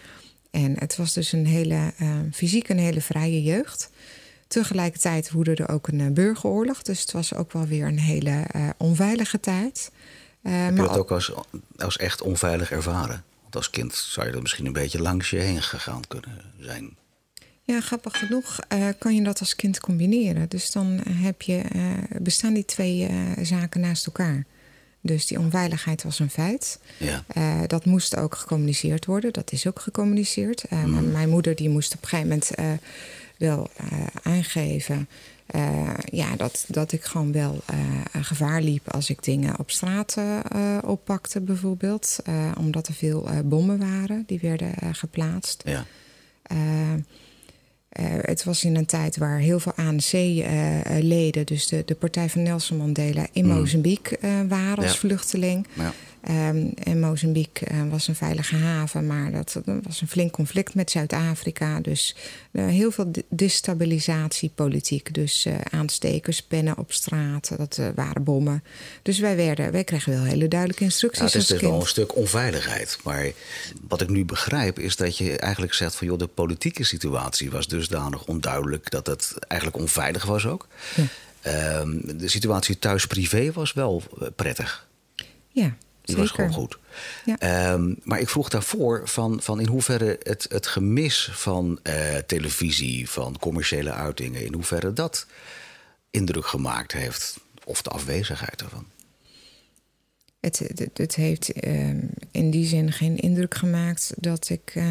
[0.51, 1.93] En het was dus een hele,
[2.33, 3.89] fysiek een hele vrije jeugd.
[4.47, 6.81] Tegelijkertijd woedde er ook een burgeroorlog.
[6.81, 8.45] Dus het was ook wel weer een hele
[8.77, 9.91] onveilige tijd.
[10.41, 11.31] Heb je maar dat ook als,
[11.77, 13.23] als echt onveilig ervaren?
[13.41, 16.97] Want als kind zou je dat misschien een beetje langs je heen gegaan kunnen zijn.
[17.61, 18.59] Ja, grappig genoeg
[18.97, 20.49] kan je dat als kind combineren.
[20.49, 21.63] Dus dan heb je,
[22.21, 23.09] bestaan die twee
[23.41, 24.45] zaken naast elkaar.
[25.01, 26.79] Dus die onveiligheid was een feit.
[26.97, 27.23] Ja.
[27.27, 29.33] Eh, dat moest ook gecommuniceerd worden.
[29.33, 30.63] Dat is ook gecommuniceerd.
[30.63, 32.65] Eh, maar Mijn moeder die moest op een gegeven moment eh,
[33.37, 33.69] wel
[34.23, 35.09] aangeven...
[36.05, 37.63] ja, dat, dat ik gewoon wel
[38.11, 40.17] gevaar liep als ik dingen op straat
[40.83, 42.19] oppakte bijvoorbeeld.
[42.57, 45.63] Omdat er veel bommen waren, die werden geplaatst.
[45.65, 45.85] Ja.
[47.91, 52.29] Eh, eh, het was in een tijd waar heel veel ANC-leden, dus de, de partij
[52.29, 55.67] van Nelson Mandela, in Mozambique eh, waren als vluchteling.
[55.73, 55.93] Ja.
[56.21, 60.75] Ehm, en Mozambique eh, was een veilige haven, maar dat, dat was een flink conflict
[60.75, 61.79] met Zuid-Afrika.
[61.79, 62.15] Dus
[62.51, 65.13] eh, heel veel de- destabilisatiepolitiek.
[65.13, 68.63] Dus eh, aanstekers, pennen op straat, dat waren bommen.
[69.01, 71.87] Dus wij, werden, wij kregen wel hele duidelijke Ja, instructies het is dus wel een
[71.87, 72.97] stuk onveiligheid.
[73.03, 73.31] Maar
[73.87, 76.07] wat ik nu begrijp is dat je eigenlijk zegt van...
[76.07, 78.89] joh, de politieke situatie was dusdanig onduidelijk...
[78.89, 80.67] dat het eigenlijk onveilig was ook.
[80.95, 81.03] Ja.
[81.41, 84.03] Ehm, de situatie thuis privé was wel
[84.35, 84.87] prettig.
[85.51, 85.75] Ja,
[86.15, 86.43] Die zeker.
[86.45, 86.77] was gewoon goed.
[87.25, 87.37] Ja.
[87.37, 93.09] Ehm, maar ik vroeg daarvoor van, van in hoeverre het, het gemis van eh, televisie,
[93.09, 95.25] van commerciële uitingen, in hoeverre dat
[96.11, 97.39] indruk gemaakt heeft.
[97.63, 98.85] Of de afwezigheid ervan.
[100.39, 101.99] Het, het, het heeft ehm,
[102.31, 104.83] in die zin geen indruk gemaakt dat ik eh,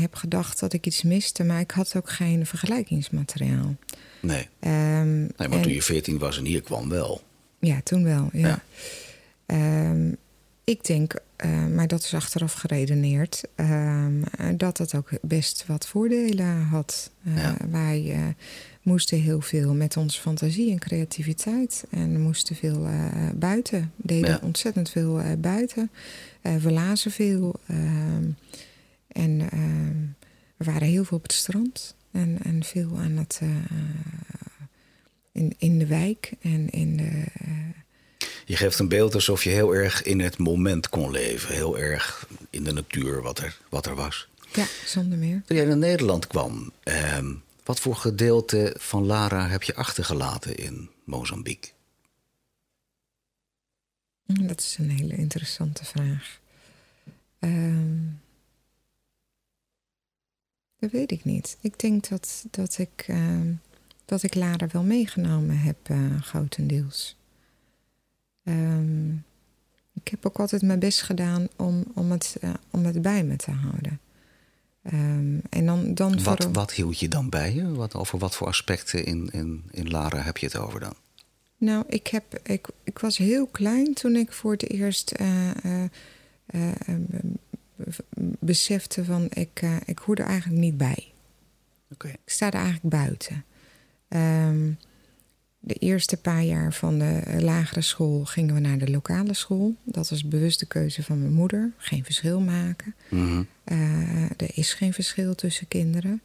[0.00, 3.74] heb gedacht dat ik iets miste, maar ik had ook geen vergelijkingsmateriaal.
[4.20, 4.48] Nee.
[4.60, 7.22] Ehm, nee maar en- toen je 14 was en hier kwam wel.
[7.58, 8.48] Ja, toen wel, ja.
[8.48, 8.62] Ja.
[10.64, 14.22] Ik denk, eh, maar dat is achteraf geredeneerd, ehm,
[14.56, 17.10] dat het ook best wat voordelen had.
[17.24, 17.56] Eh, Ja.
[17.70, 18.20] Wij eh,
[18.82, 21.84] moesten heel veel met onze fantasie en creativiteit.
[21.90, 22.86] En moesten veel
[23.34, 23.92] buiten.
[23.96, 24.38] Deden Ja.
[24.42, 25.90] ontzettend veel buiten.
[26.42, 27.54] We lazen veel.
[27.66, 28.24] ehm,
[29.08, 29.96] en ehm,
[30.56, 31.94] we waren heel veel op het strand.
[32.10, 33.40] En, en veel aan het...
[35.32, 37.24] in, in de wijk en in de...
[38.44, 41.54] Je geeft een beeld alsof je heel erg in het moment kon leven.
[41.54, 44.28] Heel erg in de natuur, wat er, wat er was.
[44.52, 45.42] ja, zonder meer.
[45.46, 50.90] Toen jij naar Nederland kwam, ehm, wat voor gedeelte van Lara heb je achtergelaten in
[51.04, 51.70] Mozambique?
[54.26, 56.40] Mm, Dat is een hele interessante vraag.
[57.38, 57.98] Ehm,
[60.78, 61.56] dat weet ik niet.
[61.60, 63.52] Ik denk dat, dat, ik, ehm,
[64.04, 67.16] dat ik Lara wel meegenomen heb, eh, grotendeels.
[68.44, 69.10] Ehm,
[69.94, 73.36] ik heb ook altijd mijn best gedaan om, om, het, eh, om het bij me
[73.36, 74.00] te houden.
[74.82, 77.72] Ehm, en dan, dan Wat, wat hield je dan bij je?
[77.72, 80.94] Wat, over wat voor aspecten in, in, in Lara heb je het over dan?
[81.56, 85.50] Nou, ik, heb, ik, ik was heel klein toen ik voor het eerst eh,
[86.46, 86.96] eh,
[88.38, 91.12] besefte van ik, ik hoor er eigenlijk niet bij.
[91.92, 92.08] Oké.
[92.08, 93.44] Ik sta er eigenlijk buiten.
[94.08, 94.70] Ehm,
[95.64, 99.74] de eerste paar jaar van de eh, lagere school gingen we naar de lokale school.
[99.84, 101.72] Dat was bewust de keuze van mijn moeder.
[101.76, 102.94] Geen verschil maken.
[103.10, 103.42] Mhm.
[103.64, 106.22] Eh, er is geen verschil tussen kinderen.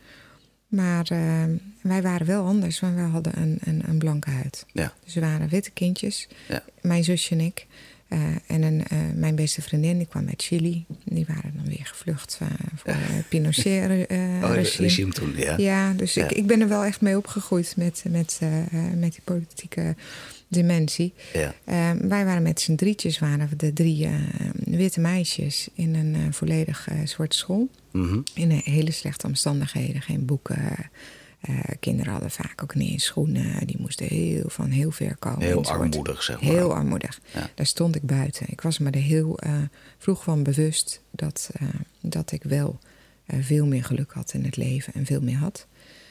[0.67, 1.43] Maar eh,
[1.81, 4.65] wij waren wel anders, want wij hadden een, een, een blanke huid.
[4.73, 4.93] Ja.
[5.03, 6.63] Dus we waren witte kindjes, Ja.
[6.81, 7.65] mijn zusje en ik.
[8.07, 10.85] Eh, en een, eh, mijn beste vriendin, die kwam uit Chili.
[11.03, 14.05] Die waren dan weer gevlucht eh, voor het Pinochet-regime.
[14.47, 15.57] Oh, regime toen, ja.
[15.57, 16.23] Ja, dus Ja.
[16.23, 18.39] Ik, ik ben er wel echt mee opgegroeid met, met,
[18.95, 19.95] met die politieke
[20.47, 21.13] dimensie.
[21.33, 21.53] Ja.
[21.63, 24.07] Eh, wij waren met z'n drietjes, waren we de drie
[24.63, 27.69] witte meisjes in een volledig zwarte school.
[27.91, 28.19] Mhm.
[28.33, 30.61] In hele slechte omstandigheden, geen boeken.
[31.41, 33.67] Eh, kinderen hadden vaak ook niet eens schoenen.
[33.67, 35.41] Die moesten heel, van heel ver komen.
[35.41, 36.51] Heel armoedig, zeg maar.
[36.51, 37.19] Heel armoedig.
[37.33, 37.49] Ja.
[37.55, 38.45] Daar stond ik buiten.
[38.49, 39.53] Ik was me er heel eh,
[39.97, 41.67] vroeg van bewust dat, eh,
[42.01, 42.79] dat ik wel
[43.27, 45.65] veel meer geluk had in het leven en veel meer had.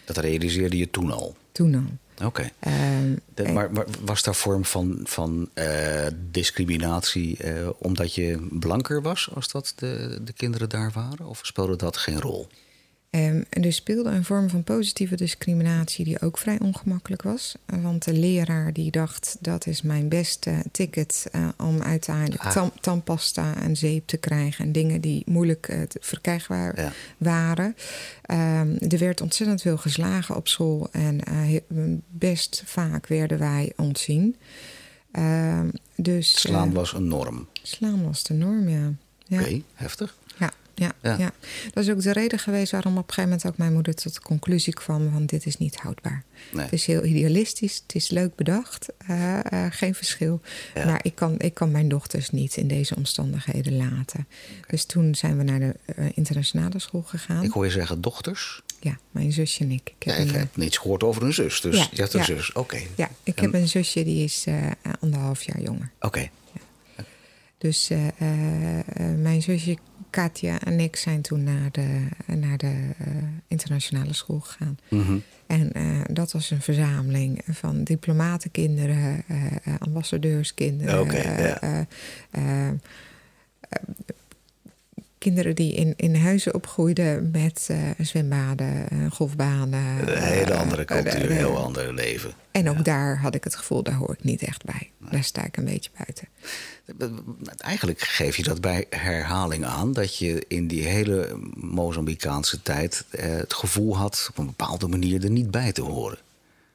[0.04, 1.36] Dat realiseerde je toen al.
[1.52, 2.26] Toen al.
[2.26, 2.50] Oké.
[2.58, 5.50] Ehm, Maar, maar was daar vorm van, van
[6.30, 7.38] discriminatie
[7.78, 11.26] omdat je blanker was als dat de, de kinderen daar waren?
[11.26, 12.48] Of speelde dat geen rol?
[13.16, 17.54] Ehm, en er speelde een vorm van positieve discriminatie die ook vrij ongemakkelijk was.
[17.66, 22.52] Want de leraar die dacht dat is mijn beste ticket eh, om uiteindelijk Ah.
[22.52, 24.64] tam- tandpasta en zeep te krijgen.
[24.64, 26.92] En dingen die moeilijk eh, te verkrijgbaar Ja.
[27.18, 27.76] waren.
[28.22, 30.88] Ehm, er werd ontzettend veel geslagen op school.
[30.92, 31.60] En eh,
[32.08, 34.36] best vaak werden wij ontzien.
[35.12, 37.48] Ehm, dus, Slaan eh, was een norm.
[37.62, 38.92] slaan was de norm, ja.
[39.26, 39.40] ja.
[39.40, 40.16] Oké, heftig.
[40.78, 41.16] Ja, ja, Ja.
[41.18, 41.30] ja.
[41.72, 44.14] dat is ook de reden geweest waarom op een gegeven moment ook mijn moeder tot
[44.14, 46.24] de conclusie kwam: van dit is niet houdbaar.
[46.52, 46.64] Nee.
[46.64, 50.40] Het is heel idealistisch, het is leuk bedacht, eh, eh, geen verschil.
[50.74, 50.84] Ja.
[50.86, 54.26] Maar ik kan, ik kan mijn dochters niet in deze omstandigheden laten.
[54.66, 57.42] Dus toen zijn we naar de eh, internationale school gegaan.
[57.44, 58.62] Ik hoor je zeggen dochters.
[58.80, 59.92] Ja, mijn zusje en ik.
[59.98, 61.60] Ik Ja, heb ik een, heb niets gehoord over een zus.
[61.60, 62.26] Dus Ja, je hebt een ja.
[62.26, 62.52] zus.
[62.52, 62.78] Oké.
[62.96, 64.44] ja, ik En- heb een zusje die is
[65.00, 65.90] anderhalf jaar jonger.
[66.00, 66.28] Oké.
[67.58, 67.90] Dus
[69.16, 69.76] mijn zusje
[70.16, 73.06] Katja en ik zijn toen naar de, naar de eh,
[73.48, 74.78] internationale school gegaan.
[74.88, 75.18] Mhm.
[75.46, 81.10] En eh, dat was een verzameling van diplomatenkinderen, eh, ambassadeurskinderen.
[81.10, 81.80] Eh,
[82.30, 82.74] eh,
[85.26, 90.08] kinderen die in, in huizen opgroeiden met eh, zwembaden, eh, golfbanen.
[90.16, 92.32] Een hele eh, andere cultuur, een heel ander leven.
[92.50, 92.82] En ook Ja.
[92.82, 94.90] daar had ik het gevoel, daar hoor ik niet echt bij.
[95.10, 96.28] Daar sta ik een beetje buiten.
[97.56, 103.24] Eigenlijk geef je dat bij herhaling aan dat je in die hele Mozambicaanse tijd eh,
[103.36, 106.18] het gevoel had op een bepaalde manier er niet bij te horen.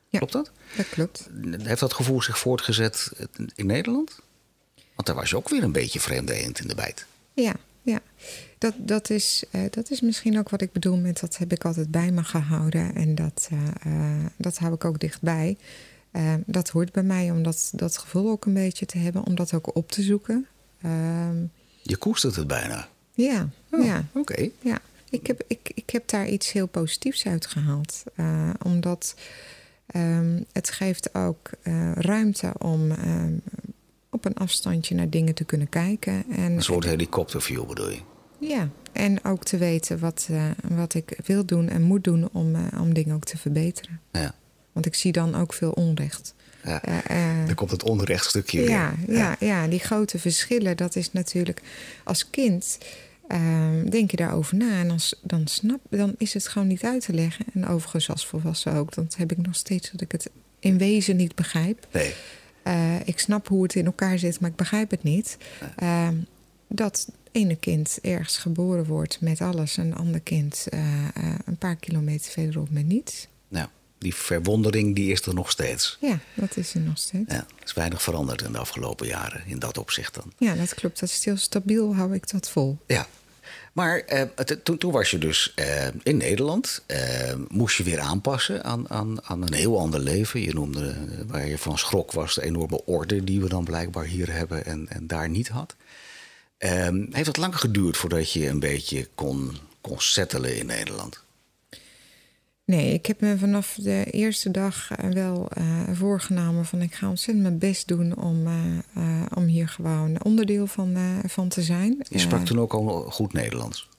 [0.10, 0.18] Ja.
[0.18, 0.52] Klopt dat?
[0.78, 1.30] Dat klopt.
[1.62, 3.12] Heeft dat gevoel zich voortgezet
[3.56, 4.20] in Nederland?
[4.96, 7.06] Want daar was je ook weer een beetje vreemde eend in de bijt.
[7.34, 8.00] Ja, ja.
[8.58, 11.66] Dat, dat, is, eh, dat is misschien ook wat ik bedoel met dat heb ik
[11.66, 12.96] altijd bij me gehouden.
[12.96, 15.58] En dat, eh, eh, dat hou ik ook dichtbij.
[16.46, 19.54] Dat hoort bij mij om dat, dat gevoel ook een beetje te hebben, om dat
[19.54, 20.48] ook op te zoeken.
[20.82, 21.44] Ehm,
[21.82, 22.88] Je koestert het bijna.
[23.14, 24.50] ja, Oh, ja, Oké.
[24.60, 24.80] ja.
[25.10, 28.04] Ik heb, ik, ik heb daar iets heel positiefs uit gehaald.
[28.16, 29.16] Eh, omdat
[29.86, 31.50] ehm, het geeft ook
[31.96, 33.34] ruimte om ehm,
[34.26, 36.24] op een afstandje naar dingen te kunnen kijken.
[36.36, 38.00] En, Een soort helikopterview bedoel je?
[38.40, 42.56] Ja, en ook te weten wat, eh, wat ik wil doen en moet doen om,
[42.56, 44.00] eh, om dingen ook te verbeteren.
[44.12, 44.36] Ja.
[44.72, 46.34] Want ik zie dan ook veel onrecht.
[46.64, 46.82] ja.
[47.46, 49.18] Dan komt het onrechtstukje ja, weer.
[49.18, 51.62] Ja, ja, die grote verschillen, dat is natuurlijk
[52.04, 52.78] als kind.
[53.28, 57.06] Ehm, denk je daarover na en dan, dan, snap, dan is het gewoon niet uit
[57.06, 57.46] te leggen.
[57.54, 60.30] En overigens als volwassen ook, dan heb ik nog steeds dat ik het
[60.60, 61.88] in wezen niet begrijp.
[61.92, 62.14] Nee.
[62.64, 65.38] Uh, ik snap hoe het in elkaar zit, maar ik begrijp het niet.
[65.84, 66.08] Uh,
[66.68, 71.06] dat ene kind ergens geboren wordt met alles, een ander kind uh,
[71.46, 73.28] een paar kilometer verderop met niets.
[73.48, 75.98] Nou, die verwondering die is er nog steeds.
[76.02, 77.34] Ja, dat is er nog steeds.
[77.34, 80.34] Ja, er is weinig veranderd in de afgelopen jaren in dat opzicht dan.
[80.38, 81.00] Ja, dat klopt.
[81.00, 82.78] Dat is stil stabiel, hou ik dat vol.
[82.88, 83.08] Ja,
[83.72, 84.22] maar eh,
[84.64, 86.84] toen, toen, was je dus eh, in Nederland.
[86.86, 90.42] Eh, moest je weer aanpassen aan, aan, aan een heel ander leven.
[90.42, 90.96] Je noemde
[91.28, 94.88] waar je van schrok was de enorme orde die we dan blijkbaar hier hebben en,
[94.90, 95.76] en daar niet had.
[96.58, 101.24] Ehm, heeft het lang geduurd voordat je een beetje kon, kon settelen in Nederland?
[102.66, 107.10] Nee, ik heb me vanaf de eerste dag eh, wel uh, voorgenomen van ik ga
[107.10, 110.98] ontzettend mijn best doen om, uh, om hier gewoon onderdeel van,
[111.28, 112.06] van te zijn.
[112.10, 113.90] Je sprak toen ook al goed Nederlands?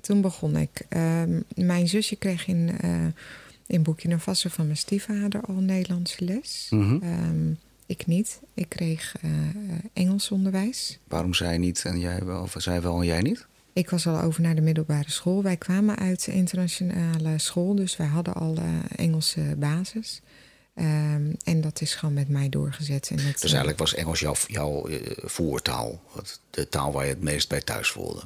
[0.00, 0.86] Toen begon ik.
[0.88, 2.70] Ehm, mijn zusje kreeg in,
[3.66, 6.66] in Burkina Faso van mijn stiefvader al Nederlandse les.
[6.70, 7.02] Mhm.
[7.02, 7.52] Ehm,
[7.86, 8.40] ik niet.
[8.54, 9.14] Ik kreeg
[9.92, 10.98] Engels onderwijs.
[11.08, 13.46] Waarom zij niet en jij wel, of zij wel en jij niet?
[13.72, 15.42] Ik was al over naar de middelbare school.
[15.42, 18.64] Wij kwamen uit de internationale school, dus wij hadden al uh,
[18.96, 20.20] Engelse basis.
[20.74, 23.10] Um, en dat is gewoon met mij doorgezet.
[23.10, 26.02] En dus eigenlijk was Engels jouw, jouw uh, voertaal,
[26.50, 28.22] de taal waar je het meest bij thuis voelde?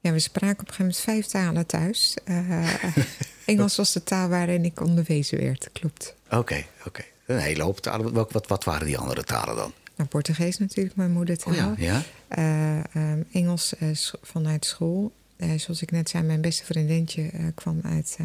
[0.00, 2.16] Ja, we spraken op een gegeven moment vijf talen thuis.
[2.24, 2.84] Uh,
[3.44, 6.14] Engels was de taal waarin ik onderwezen werd, klopt.
[6.26, 6.88] Oké, okay, oké.
[6.88, 7.06] Okay.
[7.26, 8.12] Een hele hoop talen.
[8.12, 9.72] Wat, wat, wat waren die andere talen dan?
[9.96, 11.54] Nou, Portugees natuurlijk, mijn moedertaal.
[11.54, 12.84] Oh ja, ja?
[12.94, 13.88] Uh, um, Engels uh,
[14.22, 15.12] vanuit school.
[15.36, 18.18] Uh, zoals ik net zei, mijn beste vriendinnetje kwam uit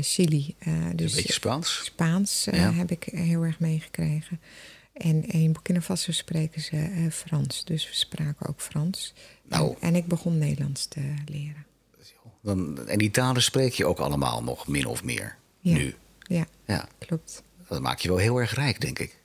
[0.00, 0.54] Chili.
[0.94, 1.84] dus Een beetje Spaans?
[1.84, 2.72] Spaans ja.
[2.72, 4.40] heb ik heel erg meegekregen.
[4.92, 7.64] En in Burkina Faso spreken ze Frans.
[7.64, 9.14] Dus we spraken ook Frans.
[9.48, 9.68] Nou.
[9.68, 11.66] En, en ik begon Nederlands te leren.
[12.42, 15.76] Dan, en die talen spreek je ook allemaal nog min of meer ja.
[15.76, 15.94] nu?
[16.18, 17.42] Ja, ja, klopt.
[17.68, 19.21] Dat maakt je wel heel erg rijk, denk ik.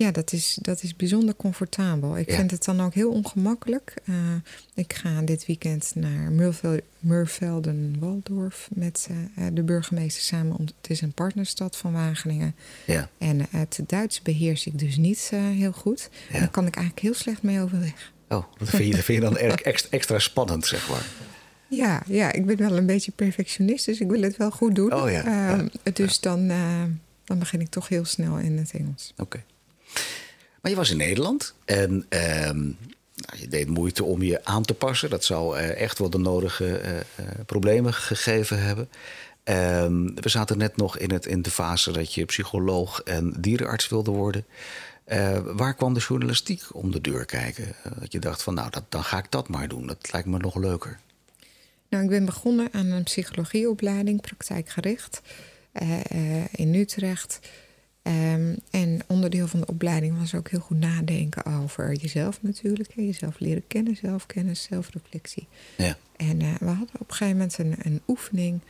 [0.00, 2.18] Ja, dat is, dat is bijzonder comfortabel.
[2.18, 2.36] Ik Ja.
[2.36, 3.94] vind het dan ook heel ongemakkelijk.
[4.04, 4.16] Uh,
[4.74, 10.56] ik ga dit weekend naar Murvel- Murvelden-Waldorf met uh, de burgemeester samen.
[10.56, 12.54] Om, het is een partnerstad van Wageningen.
[12.86, 13.08] Ja.
[13.18, 16.10] En het Duits beheers ik dus niet heel goed.
[16.32, 16.38] Ja.
[16.38, 18.12] Daar kan ik eigenlijk heel slecht mee overweg.
[18.28, 21.06] Oh, dat vind je, dat vind je dan erg extra, extra spannend, zeg maar.
[21.68, 24.92] Ja, ja, ik ben wel een beetje perfectionist, dus ik wil het wel goed doen.
[24.94, 26.46] Oh ja, Uh, dus Dan,
[27.24, 29.10] dan begin ik toch heel snel in het Engels.
[29.12, 29.22] Oké.
[29.22, 29.44] Okay.
[30.60, 32.76] Maar je was in Nederland en um,
[33.14, 35.10] nou, je deed moeite om je aan te passen.
[35.10, 38.88] Dat zou uh, echt wel de nodige uh, problemen gegeven hebben.
[39.44, 43.88] Um, we zaten net nog in, het, in de fase dat je psycholoog en dierenarts
[43.88, 44.44] wilde worden.
[45.44, 47.74] Waar kwam de journalistiek om de deur kijken?
[47.98, 49.86] dat je dacht van nou, dat, dan ga ik dat maar doen.
[49.86, 50.98] Dat lijkt me nog leuker.
[51.88, 55.20] Nou, ik ben begonnen aan een psychologieopleiding, praktijkgericht,
[56.50, 57.40] in Utrecht.
[58.02, 62.92] Um, en onderdeel van de opleiding was ook heel goed nadenken over jezelf natuurlijk.
[62.94, 65.46] Jezelf leren kennen, zelfkennis, zelfreflectie.
[65.76, 65.96] Ja.
[66.16, 68.60] En uh, we hadden op een gegeven moment een, een oefening.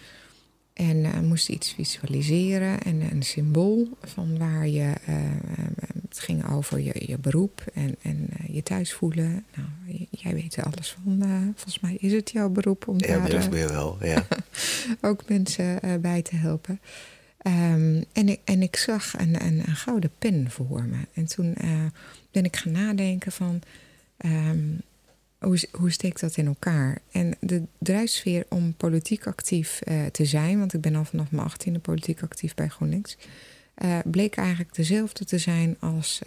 [0.73, 4.93] En uh, moesten iets visualiseren en een symbool van waar je...
[5.09, 5.17] Uh,
[6.09, 9.45] het ging over je, je beroep en, en je thuis voelen.
[9.57, 11.23] Nou, jij weet er alles van.
[11.45, 14.27] volgens mij is het jouw beroep om ja, daar weer wel, ja.
[15.09, 16.81] ook mensen bij te helpen.
[17.47, 20.99] Um, en, ik, en ik zag een, een, gouden pen voor me.
[21.13, 21.85] En toen uh,
[22.31, 23.63] ben ik gaan nadenken van...
[24.25, 24.81] Um,
[25.39, 26.99] hoe, hoe steekt dat in elkaar?
[27.11, 30.59] En de drijfsfeer om politiek actief uh, te zijn...
[30.59, 33.17] want ik ben al vanaf mijn achttiende politiek actief bij GroenLinks...
[33.85, 36.21] Uh, bleek eigenlijk dezelfde te zijn als...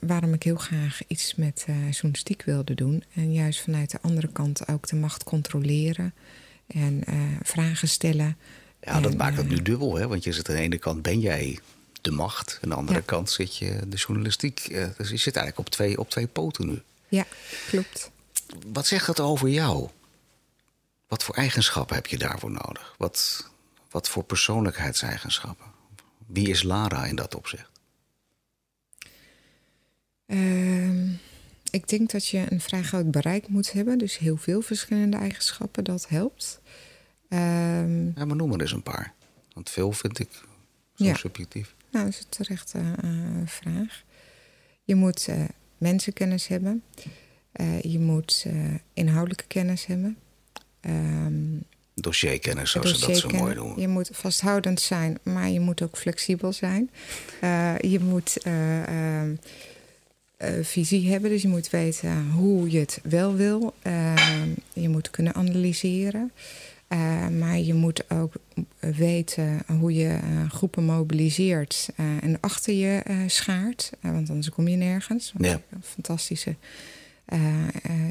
[0.00, 3.04] waarom ik heel graag iets met journalistiek wilde doen.
[3.14, 6.14] En juist vanuit de andere kant ook de macht controleren...
[6.66, 7.04] en
[7.42, 8.36] vragen stellen...
[8.82, 10.08] Ja, dat en, maakt het nu dubbel, hè?
[10.08, 11.58] Want je zit aan de ene kant ben jij
[12.00, 13.04] de macht, aan de andere ja.
[13.04, 14.68] kant zit je de journalistiek.
[14.96, 16.82] Dus je zit eigenlijk op twee, op twee poten nu.
[17.08, 17.26] Ja,
[17.68, 18.10] klopt.
[18.66, 19.88] Wat zegt dat over jou?
[21.08, 22.94] Wat voor eigenschappen heb je daarvoor nodig?
[22.98, 23.50] Wat,
[23.90, 25.66] wat voor persoonlijkheidseigenschappen?
[26.26, 27.70] Wie is Lara in dat opzicht?
[30.26, 31.10] Uh,
[31.70, 33.98] ik denk dat je een vrij groot bereik moet hebben.
[33.98, 36.60] Dus heel veel verschillende eigenschappen, dat helpt.
[37.32, 39.12] Um, ja, maar noem maar eens een paar.
[39.52, 40.28] Want veel vind ik
[40.94, 41.14] zo ja.
[41.14, 41.74] subjectief.
[41.90, 43.10] Nou, dat is een terechte uh,
[43.44, 44.02] vraag.
[44.84, 45.44] Je moet uh,
[45.78, 46.82] mensenkennis hebben.
[47.60, 48.46] Uh, je moet
[48.92, 50.16] inhoudelijke kennis hebben.
[50.80, 51.64] Um,
[51.94, 53.80] Dossierkennis, zoals ze dat zo mooi noemen.
[53.80, 56.90] Je moet vasthoudend zijn, maar je moet ook flexibel zijn.
[57.80, 59.22] Je moet uh,
[60.62, 63.74] visie hebben, dus je moet weten hoe je het wel wil.
[64.72, 66.32] je moet kunnen analyseren.
[67.38, 68.32] Maar je moet ook
[68.78, 73.90] weten hoe je groepen mobiliseert en achter je schaart.
[74.00, 75.32] want anders kom je nergens.
[75.38, 75.60] Ja.
[75.82, 76.56] Fantastische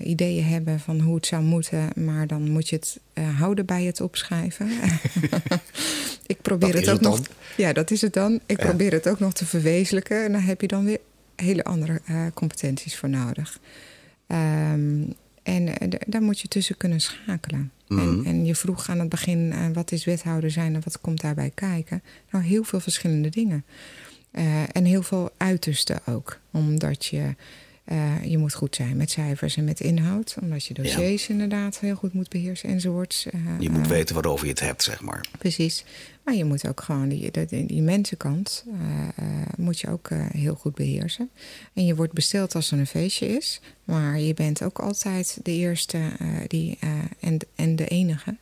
[0.04, 3.00] ideeën hebben van hoe het zou moeten, maar dan moet je het
[3.38, 4.72] houden bij het opschrijven.
[6.26, 7.22] ik probeer het ook nog.
[7.58, 8.40] Ja, dat is het dan.
[8.46, 8.66] Ik ja.
[8.66, 10.24] probeer het ook nog te verwezenlijken.
[10.24, 11.00] En daar heb je dan weer
[11.36, 12.02] hele andere
[12.34, 13.60] competenties voor nodig.
[14.28, 15.74] Um, en
[16.08, 17.72] daar moet je tussen kunnen schakelen.
[17.88, 18.20] Mm -hmm.
[18.20, 21.52] en, en, je vroeg aan het begin: wat is wethouder zijn en wat komt daarbij
[21.54, 22.04] kijken?
[22.32, 23.66] Nou, heel veel verschillende dingen.
[24.72, 26.40] en heel veel uitersten ook.
[26.52, 27.36] Omdat je.
[27.86, 31.34] Uh, je moet goed zijn met cijfers en met inhoud, omdat je dossiers ja.
[31.34, 33.26] inderdaad heel goed moet beheersen enzovoorts.
[33.26, 35.26] Uh, je moet uh, weten waarover je het hebt, zeg maar.
[35.38, 35.86] Precies.
[36.24, 38.66] Maar je moet ook gewoon die, die, die mensenkant
[39.58, 41.30] moet je ook heel goed beheersen.
[41.74, 45.52] En je wordt besteld als er een feestje is, maar je bent ook altijd de
[45.52, 46.00] eerste
[46.48, 46.78] die,
[47.20, 48.38] en, en de enige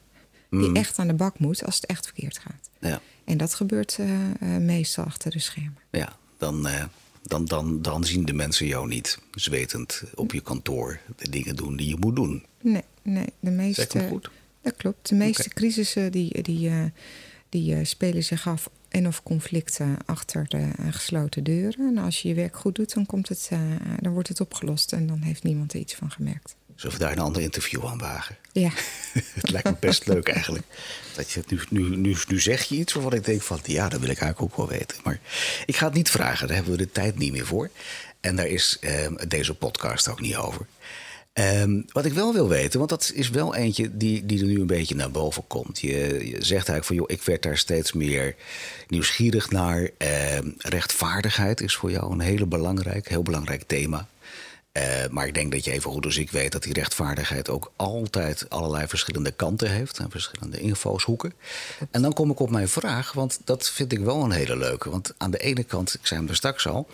[0.50, 0.76] die mm.
[0.76, 2.70] echt aan de bak moet als het echt verkeerd gaat.
[2.80, 3.02] Ja.
[3.26, 3.98] En dat gebeurt
[4.60, 5.78] meestal achter de schermen.
[5.92, 6.68] Ja, dan
[7.30, 11.76] dan, dan, dan zien de mensen jou niet zwetend op je kantoor de dingen doen
[11.76, 12.46] die je moet doen.
[12.62, 13.28] Nee, nee.
[13.40, 14.30] De meeste, zeg goed?
[14.62, 15.10] Dat klopt.
[15.10, 15.54] De meeste okay.
[15.54, 16.84] crisissen die, die, uh,
[17.50, 21.88] die uh, spelen zich af en of conflicten achter de uh, gesloten deuren.
[21.88, 23.50] En als je je werk goed doet, dan, komt het,
[24.02, 26.56] dan wordt het opgelost en dan heeft niemand er iets van gemerkt.
[26.80, 28.38] Zullen we daar een ander interview aan wagen?
[28.52, 28.70] Ja.
[29.40, 30.66] het lijkt me best leuk eigenlijk.
[31.16, 33.60] Dat je, nu, nu, nu, nu zeg je iets waarvan ik denk van...
[33.64, 34.98] ja, dat wil ik eigenlijk ook wel weten.
[35.04, 35.20] Maar
[35.66, 37.70] ik ga het niet vragen, daar hebben we de tijd niet meer voor.
[38.20, 40.66] En daar is eh, deze podcast ook niet over.
[41.34, 44.60] Um, wat ik wel wil weten, want dat is wel eentje die, die er nu
[44.60, 45.80] een beetje naar boven komt.
[45.80, 48.36] Je, je zegt eigenlijk van, joh, ik werd daar steeds meer
[48.88, 49.90] nieuwsgierig naar.
[50.38, 54.08] Um, rechtvaardigheid is voor jou een hele belangrijk, heel belangrijk thema.
[54.74, 57.72] Uh, maar ik denk dat je even goed als ik weet dat die rechtvaardigheid ook
[57.76, 61.34] altijd allerlei verschillende kanten heeft en verschillende invalshoeken.
[61.92, 64.90] En dan kom ik op mijn vraag, want dat vind ik wel een hele leuke.
[64.90, 66.88] Want aan de ene kant, ik zei hem er straks al,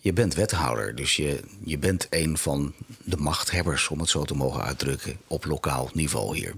[0.00, 4.34] je bent wethouder, dus je, je bent een van de machthebbers, om het zo te
[4.34, 6.54] mogen uitdrukken, op lokaal niveau hier.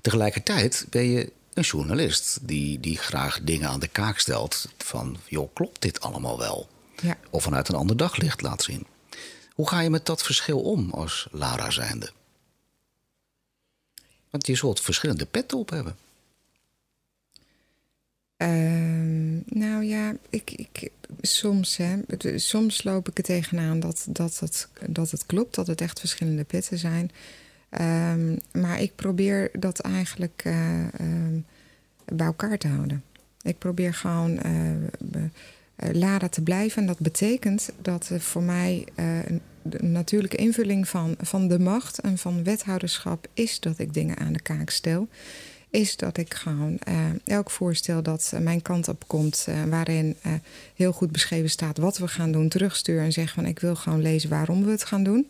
[0.00, 5.54] Tegelijkertijd ben je een journalist die, die graag dingen aan de kaak stelt van, joh,
[5.54, 6.68] klopt dit allemaal wel?
[7.02, 7.16] Ja.
[7.30, 8.86] Of vanuit een ander daglicht laat zien.
[9.60, 12.10] Hoe ga je met dat verschil om als Lara zijnde?
[14.30, 15.96] Want je zult verschillende petten op hebben.
[18.36, 21.98] Uh, nou ja, ik, ik, soms, hè,
[22.36, 26.44] soms loop ik er tegenaan dat, dat, het, dat het klopt, dat het echt verschillende
[26.44, 27.10] petten zijn.
[27.80, 31.46] Um, maar ik probeer dat eigenlijk uh, um,
[32.04, 33.04] bij elkaar te houden.
[33.42, 35.24] Ik probeer gewoon uh,
[35.92, 36.80] Lara te blijven.
[36.80, 38.86] En dat betekent dat voor mij
[39.62, 44.32] de natuurlijke invulling van, van de macht en van wethouderschap is dat ik dingen aan
[44.32, 45.08] de kaak stel.
[45.70, 46.94] Is dat ik gewoon uh,
[47.24, 50.16] elk voorstel dat uh, mijn kant op komt, uh, waarin
[50.74, 54.02] heel goed beschreven staat wat we gaan doen, terugstuur en zeg van ik wil gewoon
[54.02, 55.26] lezen waarom we het gaan doen.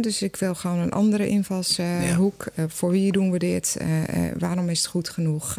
[0.00, 2.50] dus ik wil gewoon een andere invalshoek.
[2.54, 2.68] Ja.
[2.68, 3.76] voor wie doen we dit?
[4.38, 5.58] waarom is het goed genoeg?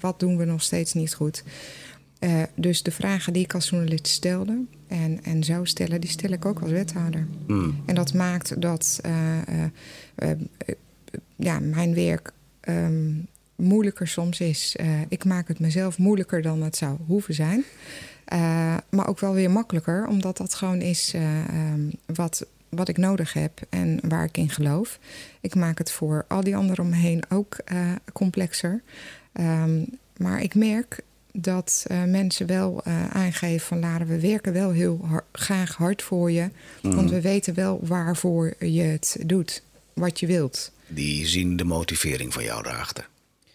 [0.00, 1.42] wat doen we nog steeds niet goed?
[2.24, 6.30] Uh, dus de vragen die ik als journalist stelde en, en zou stellen, die stel
[6.30, 7.26] ik ook als wethouder.
[7.46, 7.82] Mm.
[7.86, 9.38] En dat maakt dat uh,
[10.22, 10.30] uh,
[11.36, 12.32] ja, mijn werk
[12.68, 14.76] um, moeilijker soms is.
[15.08, 17.64] ik maak het mezelf moeilijker dan het zou hoeven zijn.
[18.90, 23.60] maar ook wel weer makkelijker, omdat dat gewoon is um, wat, wat ik nodig heb
[23.70, 24.98] en waar ik in geloof.
[25.40, 27.56] Ik maak het voor al die anderen omheen ook
[28.12, 28.82] complexer.
[29.40, 31.02] Um, maar ik merk
[31.32, 36.30] dat uh, mensen wel uh, aangeven van Lara, we werken wel heel graag hard voor
[36.30, 36.50] je.
[36.82, 36.94] Mm.
[36.94, 39.62] Want we weten wel waarvoor je het doet,
[39.92, 40.72] wat je wilt.
[40.86, 43.08] Die zien de motivering van jou erachter.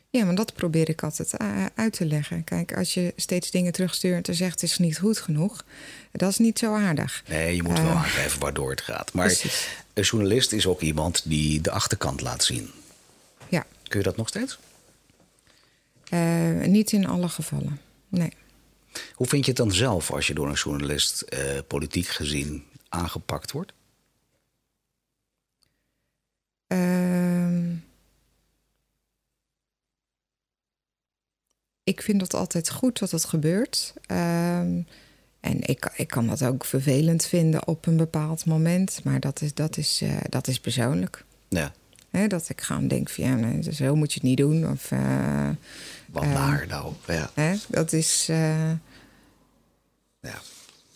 [0.09, 2.43] Ja, maar dat probeer ik altijd uh, uit te leggen.
[2.43, 5.65] Kijk, als je steeds dingen terugstuurt en zegt het is niet goed genoeg,
[6.11, 7.23] dat is niet zo aardig.
[7.29, 9.13] Nee, je moet wel aangeven waardoor het gaat.
[9.13, 9.67] Maar precies.
[9.93, 12.69] een journalist is ook iemand die de achterkant laat zien.
[13.49, 13.65] Ja.
[13.87, 14.57] Kun je dat nog steeds?
[16.13, 18.31] Uh, niet in alle gevallen, nee.
[19.13, 23.51] Hoe vind je het dan zelf als je door een journalist uh, politiek gezien aangepakt
[23.51, 23.73] wordt?
[26.67, 27.71] Uh,
[31.83, 33.93] ik vind het altijd goed dat het gebeurt.
[34.05, 34.81] Ehm,
[35.39, 39.53] en ik, ik kan dat ook vervelend vinden op een bepaald moment, maar dat is,
[39.53, 41.25] dat is, uh, dat is persoonlijk.
[41.49, 41.73] Ja.
[42.17, 44.69] Hè, dat ik gewoon denk van ja, nee, zo moet je het niet doen.
[44.71, 45.49] Of, uh,
[46.05, 46.93] Wat naar nou.
[47.07, 47.29] Ja.
[47.33, 48.27] Hè, dat is.
[48.29, 48.69] Uh,
[50.21, 50.41] ja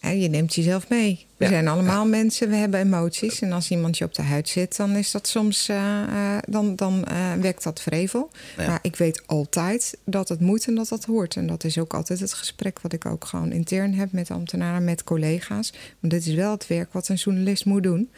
[0.01, 1.25] je neemt jezelf mee.
[1.37, 3.41] We zijn allemaal mensen, we hebben emoties.
[3.41, 5.69] En als iemand je op de huid zit, dan is dat soms.
[5.69, 8.31] Uh, dan dan uh, wekt dat vrevel.
[8.57, 11.35] Maar ik weet altijd dat het moet en dat dat hoort.
[11.35, 14.83] En dat is ook altijd het gesprek wat ik ook gewoon intern heb met ambtenaren,
[14.83, 15.73] met collega's.
[15.99, 18.09] Want dit is wel het werk wat een journalist moet doen.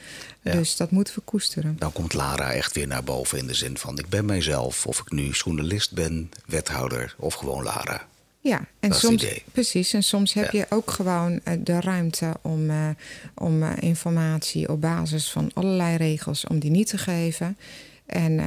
[0.42, 1.76] Dus dat moeten we koesteren.
[1.80, 4.88] Dan komt Lara echt weer naar boven in de zin van: ik ben mijzelf.
[4.88, 8.08] Of ik nu journalist ben, wethouder of gewoon Lara.
[8.44, 9.94] Ja, en soms, precies.
[9.94, 12.90] En soms heb je ook gewoon eh, de ruimte om, uh,
[13.34, 17.58] om uh, informatie op basis van allerlei regels om die niet te geven.
[18.06, 18.42] En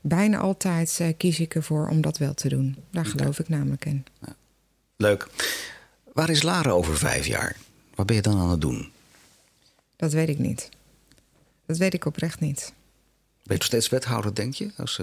[0.00, 2.76] bijna altijd kies ik ervoor om dat wel te doen.
[2.90, 4.04] Daar geloof ik namelijk in.
[4.20, 4.36] Ja.
[4.96, 5.26] Leuk.
[6.12, 7.56] Waar is Lara over vijf jaar?
[7.94, 8.90] Wat ben je dan aan het doen?
[9.96, 10.68] Dat weet ik niet.
[11.66, 12.72] Dat weet ik oprecht niet.
[13.42, 14.96] Ben je nog steeds wethouder, denk je, als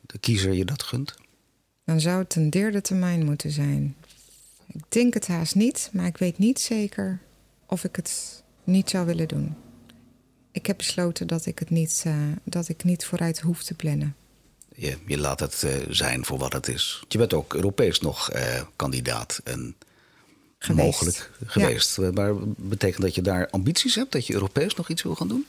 [0.00, 1.14] de kiezer je dat gunt?
[1.90, 3.96] Dan zou het een derde termijn moeten zijn.
[4.66, 7.18] Ik denk het haast niet, maar ik weet niet zeker
[7.66, 9.56] of ik het niet zou willen doen.
[10.52, 12.14] Ik heb besloten dat ik het niet, uh,
[12.44, 14.14] dat ik niet vooruit hoef te plannen.
[14.74, 17.04] Je, je laat het uh, zijn voor wat het is.
[17.08, 19.76] Je bent ook Europees nog uh, kandidaat en
[20.58, 20.84] geweest.
[20.84, 21.96] mogelijk geweest.
[21.96, 22.10] Ja.
[22.10, 25.46] Maar betekent dat je daar ambities hebt, dat je Europees nog iets wil gaan doen?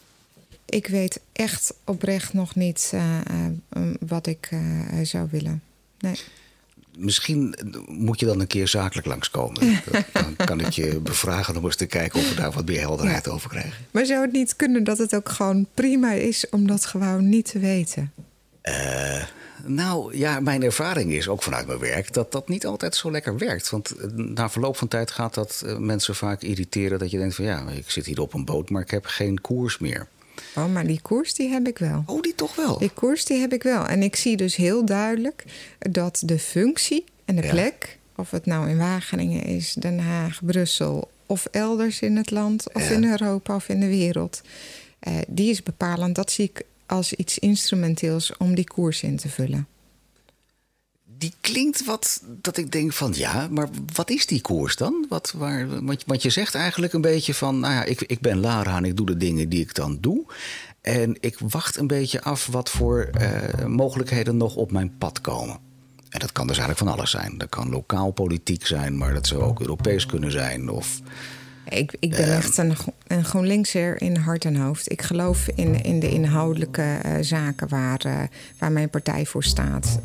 [0.65, 2.93] Ik weet echt oprecht nog niet
[3.99, 4.49] wat ik
[5.03, 5.61] zou willen
[6.01, 6.15] nee.
[6.97, 7.55] Misschien
[7.87, 9.81] moet je dan een keer zakelijk langskomen.
[10.13, 13.27] Dan kan ik je bevragen om eens te kijken of we daar wat meer helderheid
[13.27, 13.85] over krijgen.
[13.91, 17.51] Maar zou het niet kunnen dat het ook gewoon prima is om dat gewoon niet
[17.51, 18.11] te weten?
[18.63, 19.23] Uh,
[19.65, 23.37] nou ja, mijn ervaring is ook vanuit mijn werk dat dat niet altijd zo lekker
[23.37, 23.69] werkt.
[23.69, 27.35] Want eh, na verloop van tijd gaat dat eh, mensen vaak irriteren dat je denkt
[27.35, 30.07] van ja, ik zit hier op een boot, maar ik heb geen koers meer.
[30.55, 32.03] Oh, maar die koers die heb ik wel.
[32.05, 32.77] Oh, die toch wel?
[32.77, 33.87] Die koers die heb ik wel.
[33.87, 35.43] En ik zie dus heel duidelijk
[35.79, 37.99] dat de functie en de plek...
[38.15, 41.11] of het nou in Wageningen is, Den Haag, Brussel...
[41.25, 44.41] of elders in het land, of in Europa of in de wereld...
[45.07, 46.15] Uh, die is bepalend.
[46.15, 49.67] Dat zie ik als iets instrumenteels om die koers in te vullen
[51.21, 55.05] die klinkt wat dat ik denk van ja, maar wat is die koers dan?
[55.09, 55.67] Wat, waar,
[56.05, 58.97] want, je zegt eigenlijk een beetje van, nou ja, ik, ik ben Lara en ik
[58.97, 60.25] doe de dingen die ik dan doe.
[60.81, 65.59] En ik wacht een beetje af wat voor uh, mogelijkheden nog op mijn pad komen.
[66.09, 67.37] En dat kan dus eigenlijk van alles zijn.
[67.37, 70.69] Dat kan lokaal politiek zijn, maar dat zou ook Europees kunnen zijn.
[70.69, 70.99] Of
[71.69, 72.75] ik, ik ben echt een,
[73.07, 74.91] een GroenLinkser in hart en hoofd.
[74.91, 79.99] Ik geloof in, in de inhoudelijke uh, zaken waar, waar mijn partij voor staat.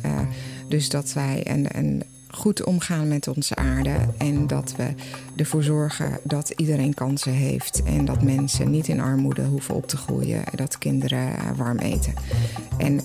[0.69, 3.97] Dus dat wij een, een goed omgaan met onze aarde.
[4.19, 4.89] En dat we
[5.37, 7.83] ervoor zorgen dat iedereen kansen heeft.
[7.83, 10.43] En dat mensen niet in armoede hoeven op te groeien.
[10.55, 12.15] Dat kinderen warm eten.
[12.79, 13.01] En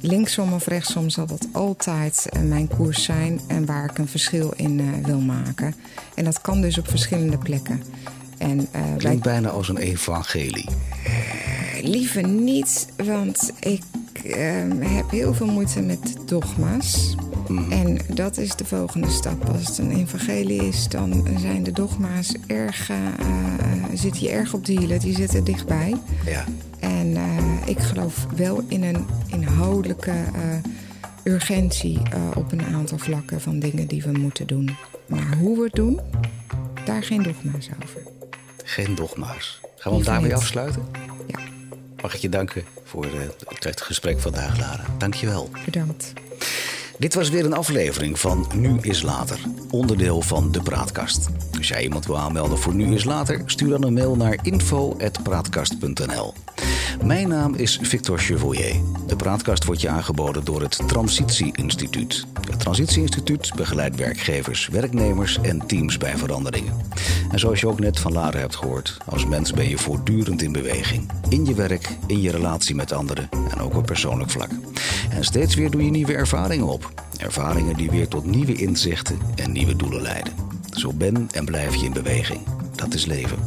[0.00, 4.52] linksom of rechtsom zal dat altijd eh, mijn koers zijn en waar ik een verschil
[4.56, 5.74] in uh, wil maken.
[6.14, 7.82] En dat kan dus op verschillende plekken.
[8.38, 8.66] En, uh,
[8.96, 9.18] Klinkt wij...
[9.18, 10.68] bijna als een evangelie.
[11.82, 13.82] liever niet, want ik
[14.80, 17.14] heb heel veel moeite met dogma's.
[17.48, 17.72] Mm.
[17.72, 19.48] En dat is de volgende stap.
[19.48, 22.90] Als het een evangelie is, dan zijn de dogma's erg,
[23.94, 25.00] zit je erg op de hielen.
[25.00, 25.94] Die zitten dichtbij.
[26.24, 26.44] Ja.
[26.80, 27.22] En uh,
[27.66, 33.86] ik geloof wel in een inhoudelijke uh, urgentie uh, op een aantal vlakken van dingen
[33.86, 34.76] die we moeten doen.
[35.06, 36.00] Maar hoe we het doen,
[36.84, 38.00] daar geen dogma's over.
[38.64, 39.60] Geen dogma's.
[39.76, 40.82] Gaan we hem daarmee afsluiten?
[42.02, 43.06] Mag ik je danken voor
[43.58, 44.84] het gesprek vandaag, Lara.
[44.98, 45.50] Dank je wel.
[45.64, 46.12] Bedankt.
[46.98, 49.38] Dit was weer een aflevering van Nu is Later,
[49.70, 51.28] onderdeel van de Praatkast.
[51.56, 56.34] Als jij iemand wil aanmelden voor Nu is Later, stuur dan een mail naar info.praatkast.nl.
[57.04, 58.76] Mijn naam is Victor Chevoyer.
[59.06, 62.26] De praatkast wordt je aangeboden door het Transitie Instituut.
[62.50, 66.74] Het Transitie Instituut begeleidt werkgevers, werknemers en teams bij veranderingen.
[67.30, 70.52] En zoals je ook net van Lara hebt gehoord, als mens ben je voortdurend in
[70.52, 71.10] beweging.
[71.28, 74.50] In je werk, in je relatie met anderen en ook op persoonlijk vlak.
[75.10, 76.92] En steeds weer doe je nieuwe ervaringen op.
[77.18, 80.32] Ervaringen die weer tot nieuwe inzichten en nieuwe doelen leiden.
[80.72, 82.40] Zo ben en blijf je in beweging.
[82.74, 83.38] Dat is leven.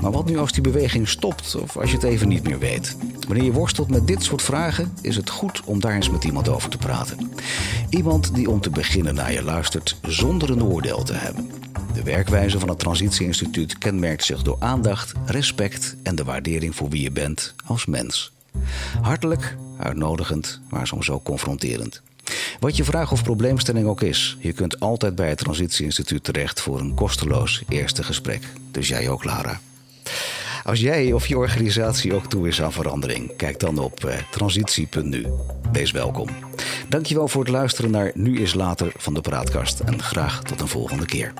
[0.00, 2.96] Maar wat nu als die beweging stopt of als je het even niet meer weet?
[3.26, 6.48] Wanneer je worstelt met dit soort vragen, is het goed om daar eens met iemand
[6.48, 7.30] over te praten.
[7.90, 11.50] Iemand die om te beginnen naar je luistert zonder een oordeel te hebben.
[11.94, 17.02] De werkwijze van het Transitieinstituut kenmerkt zich door aandacht, respect en de waardering voor wie
[17.02, 18.35] je bent als mens.
[19.02, 22.02] Hartelijk, uitnodigend, maar soms ook confronterend.
[22.60, 26.80] Wat je vraag of probleemstelling ook is, je kunt altijd bij het Transitieinstituut terecht voor
[26.80, 28.42] een kosteloos eerste gesprek.
[28.70, 29.60] Dus jij ook, Lara.
[30.64, 35.26] Als jij of je organisatie ook toe is aan verandering, kijk dan op eh, transitie.nu.
[35.72, 36.28] Wees welkom.
[36.88, 40.68] Dankjewel voor het luisteren naar Nu is Later van de Praatkast en graag tot een
[40.68, 41.32] volgende keer.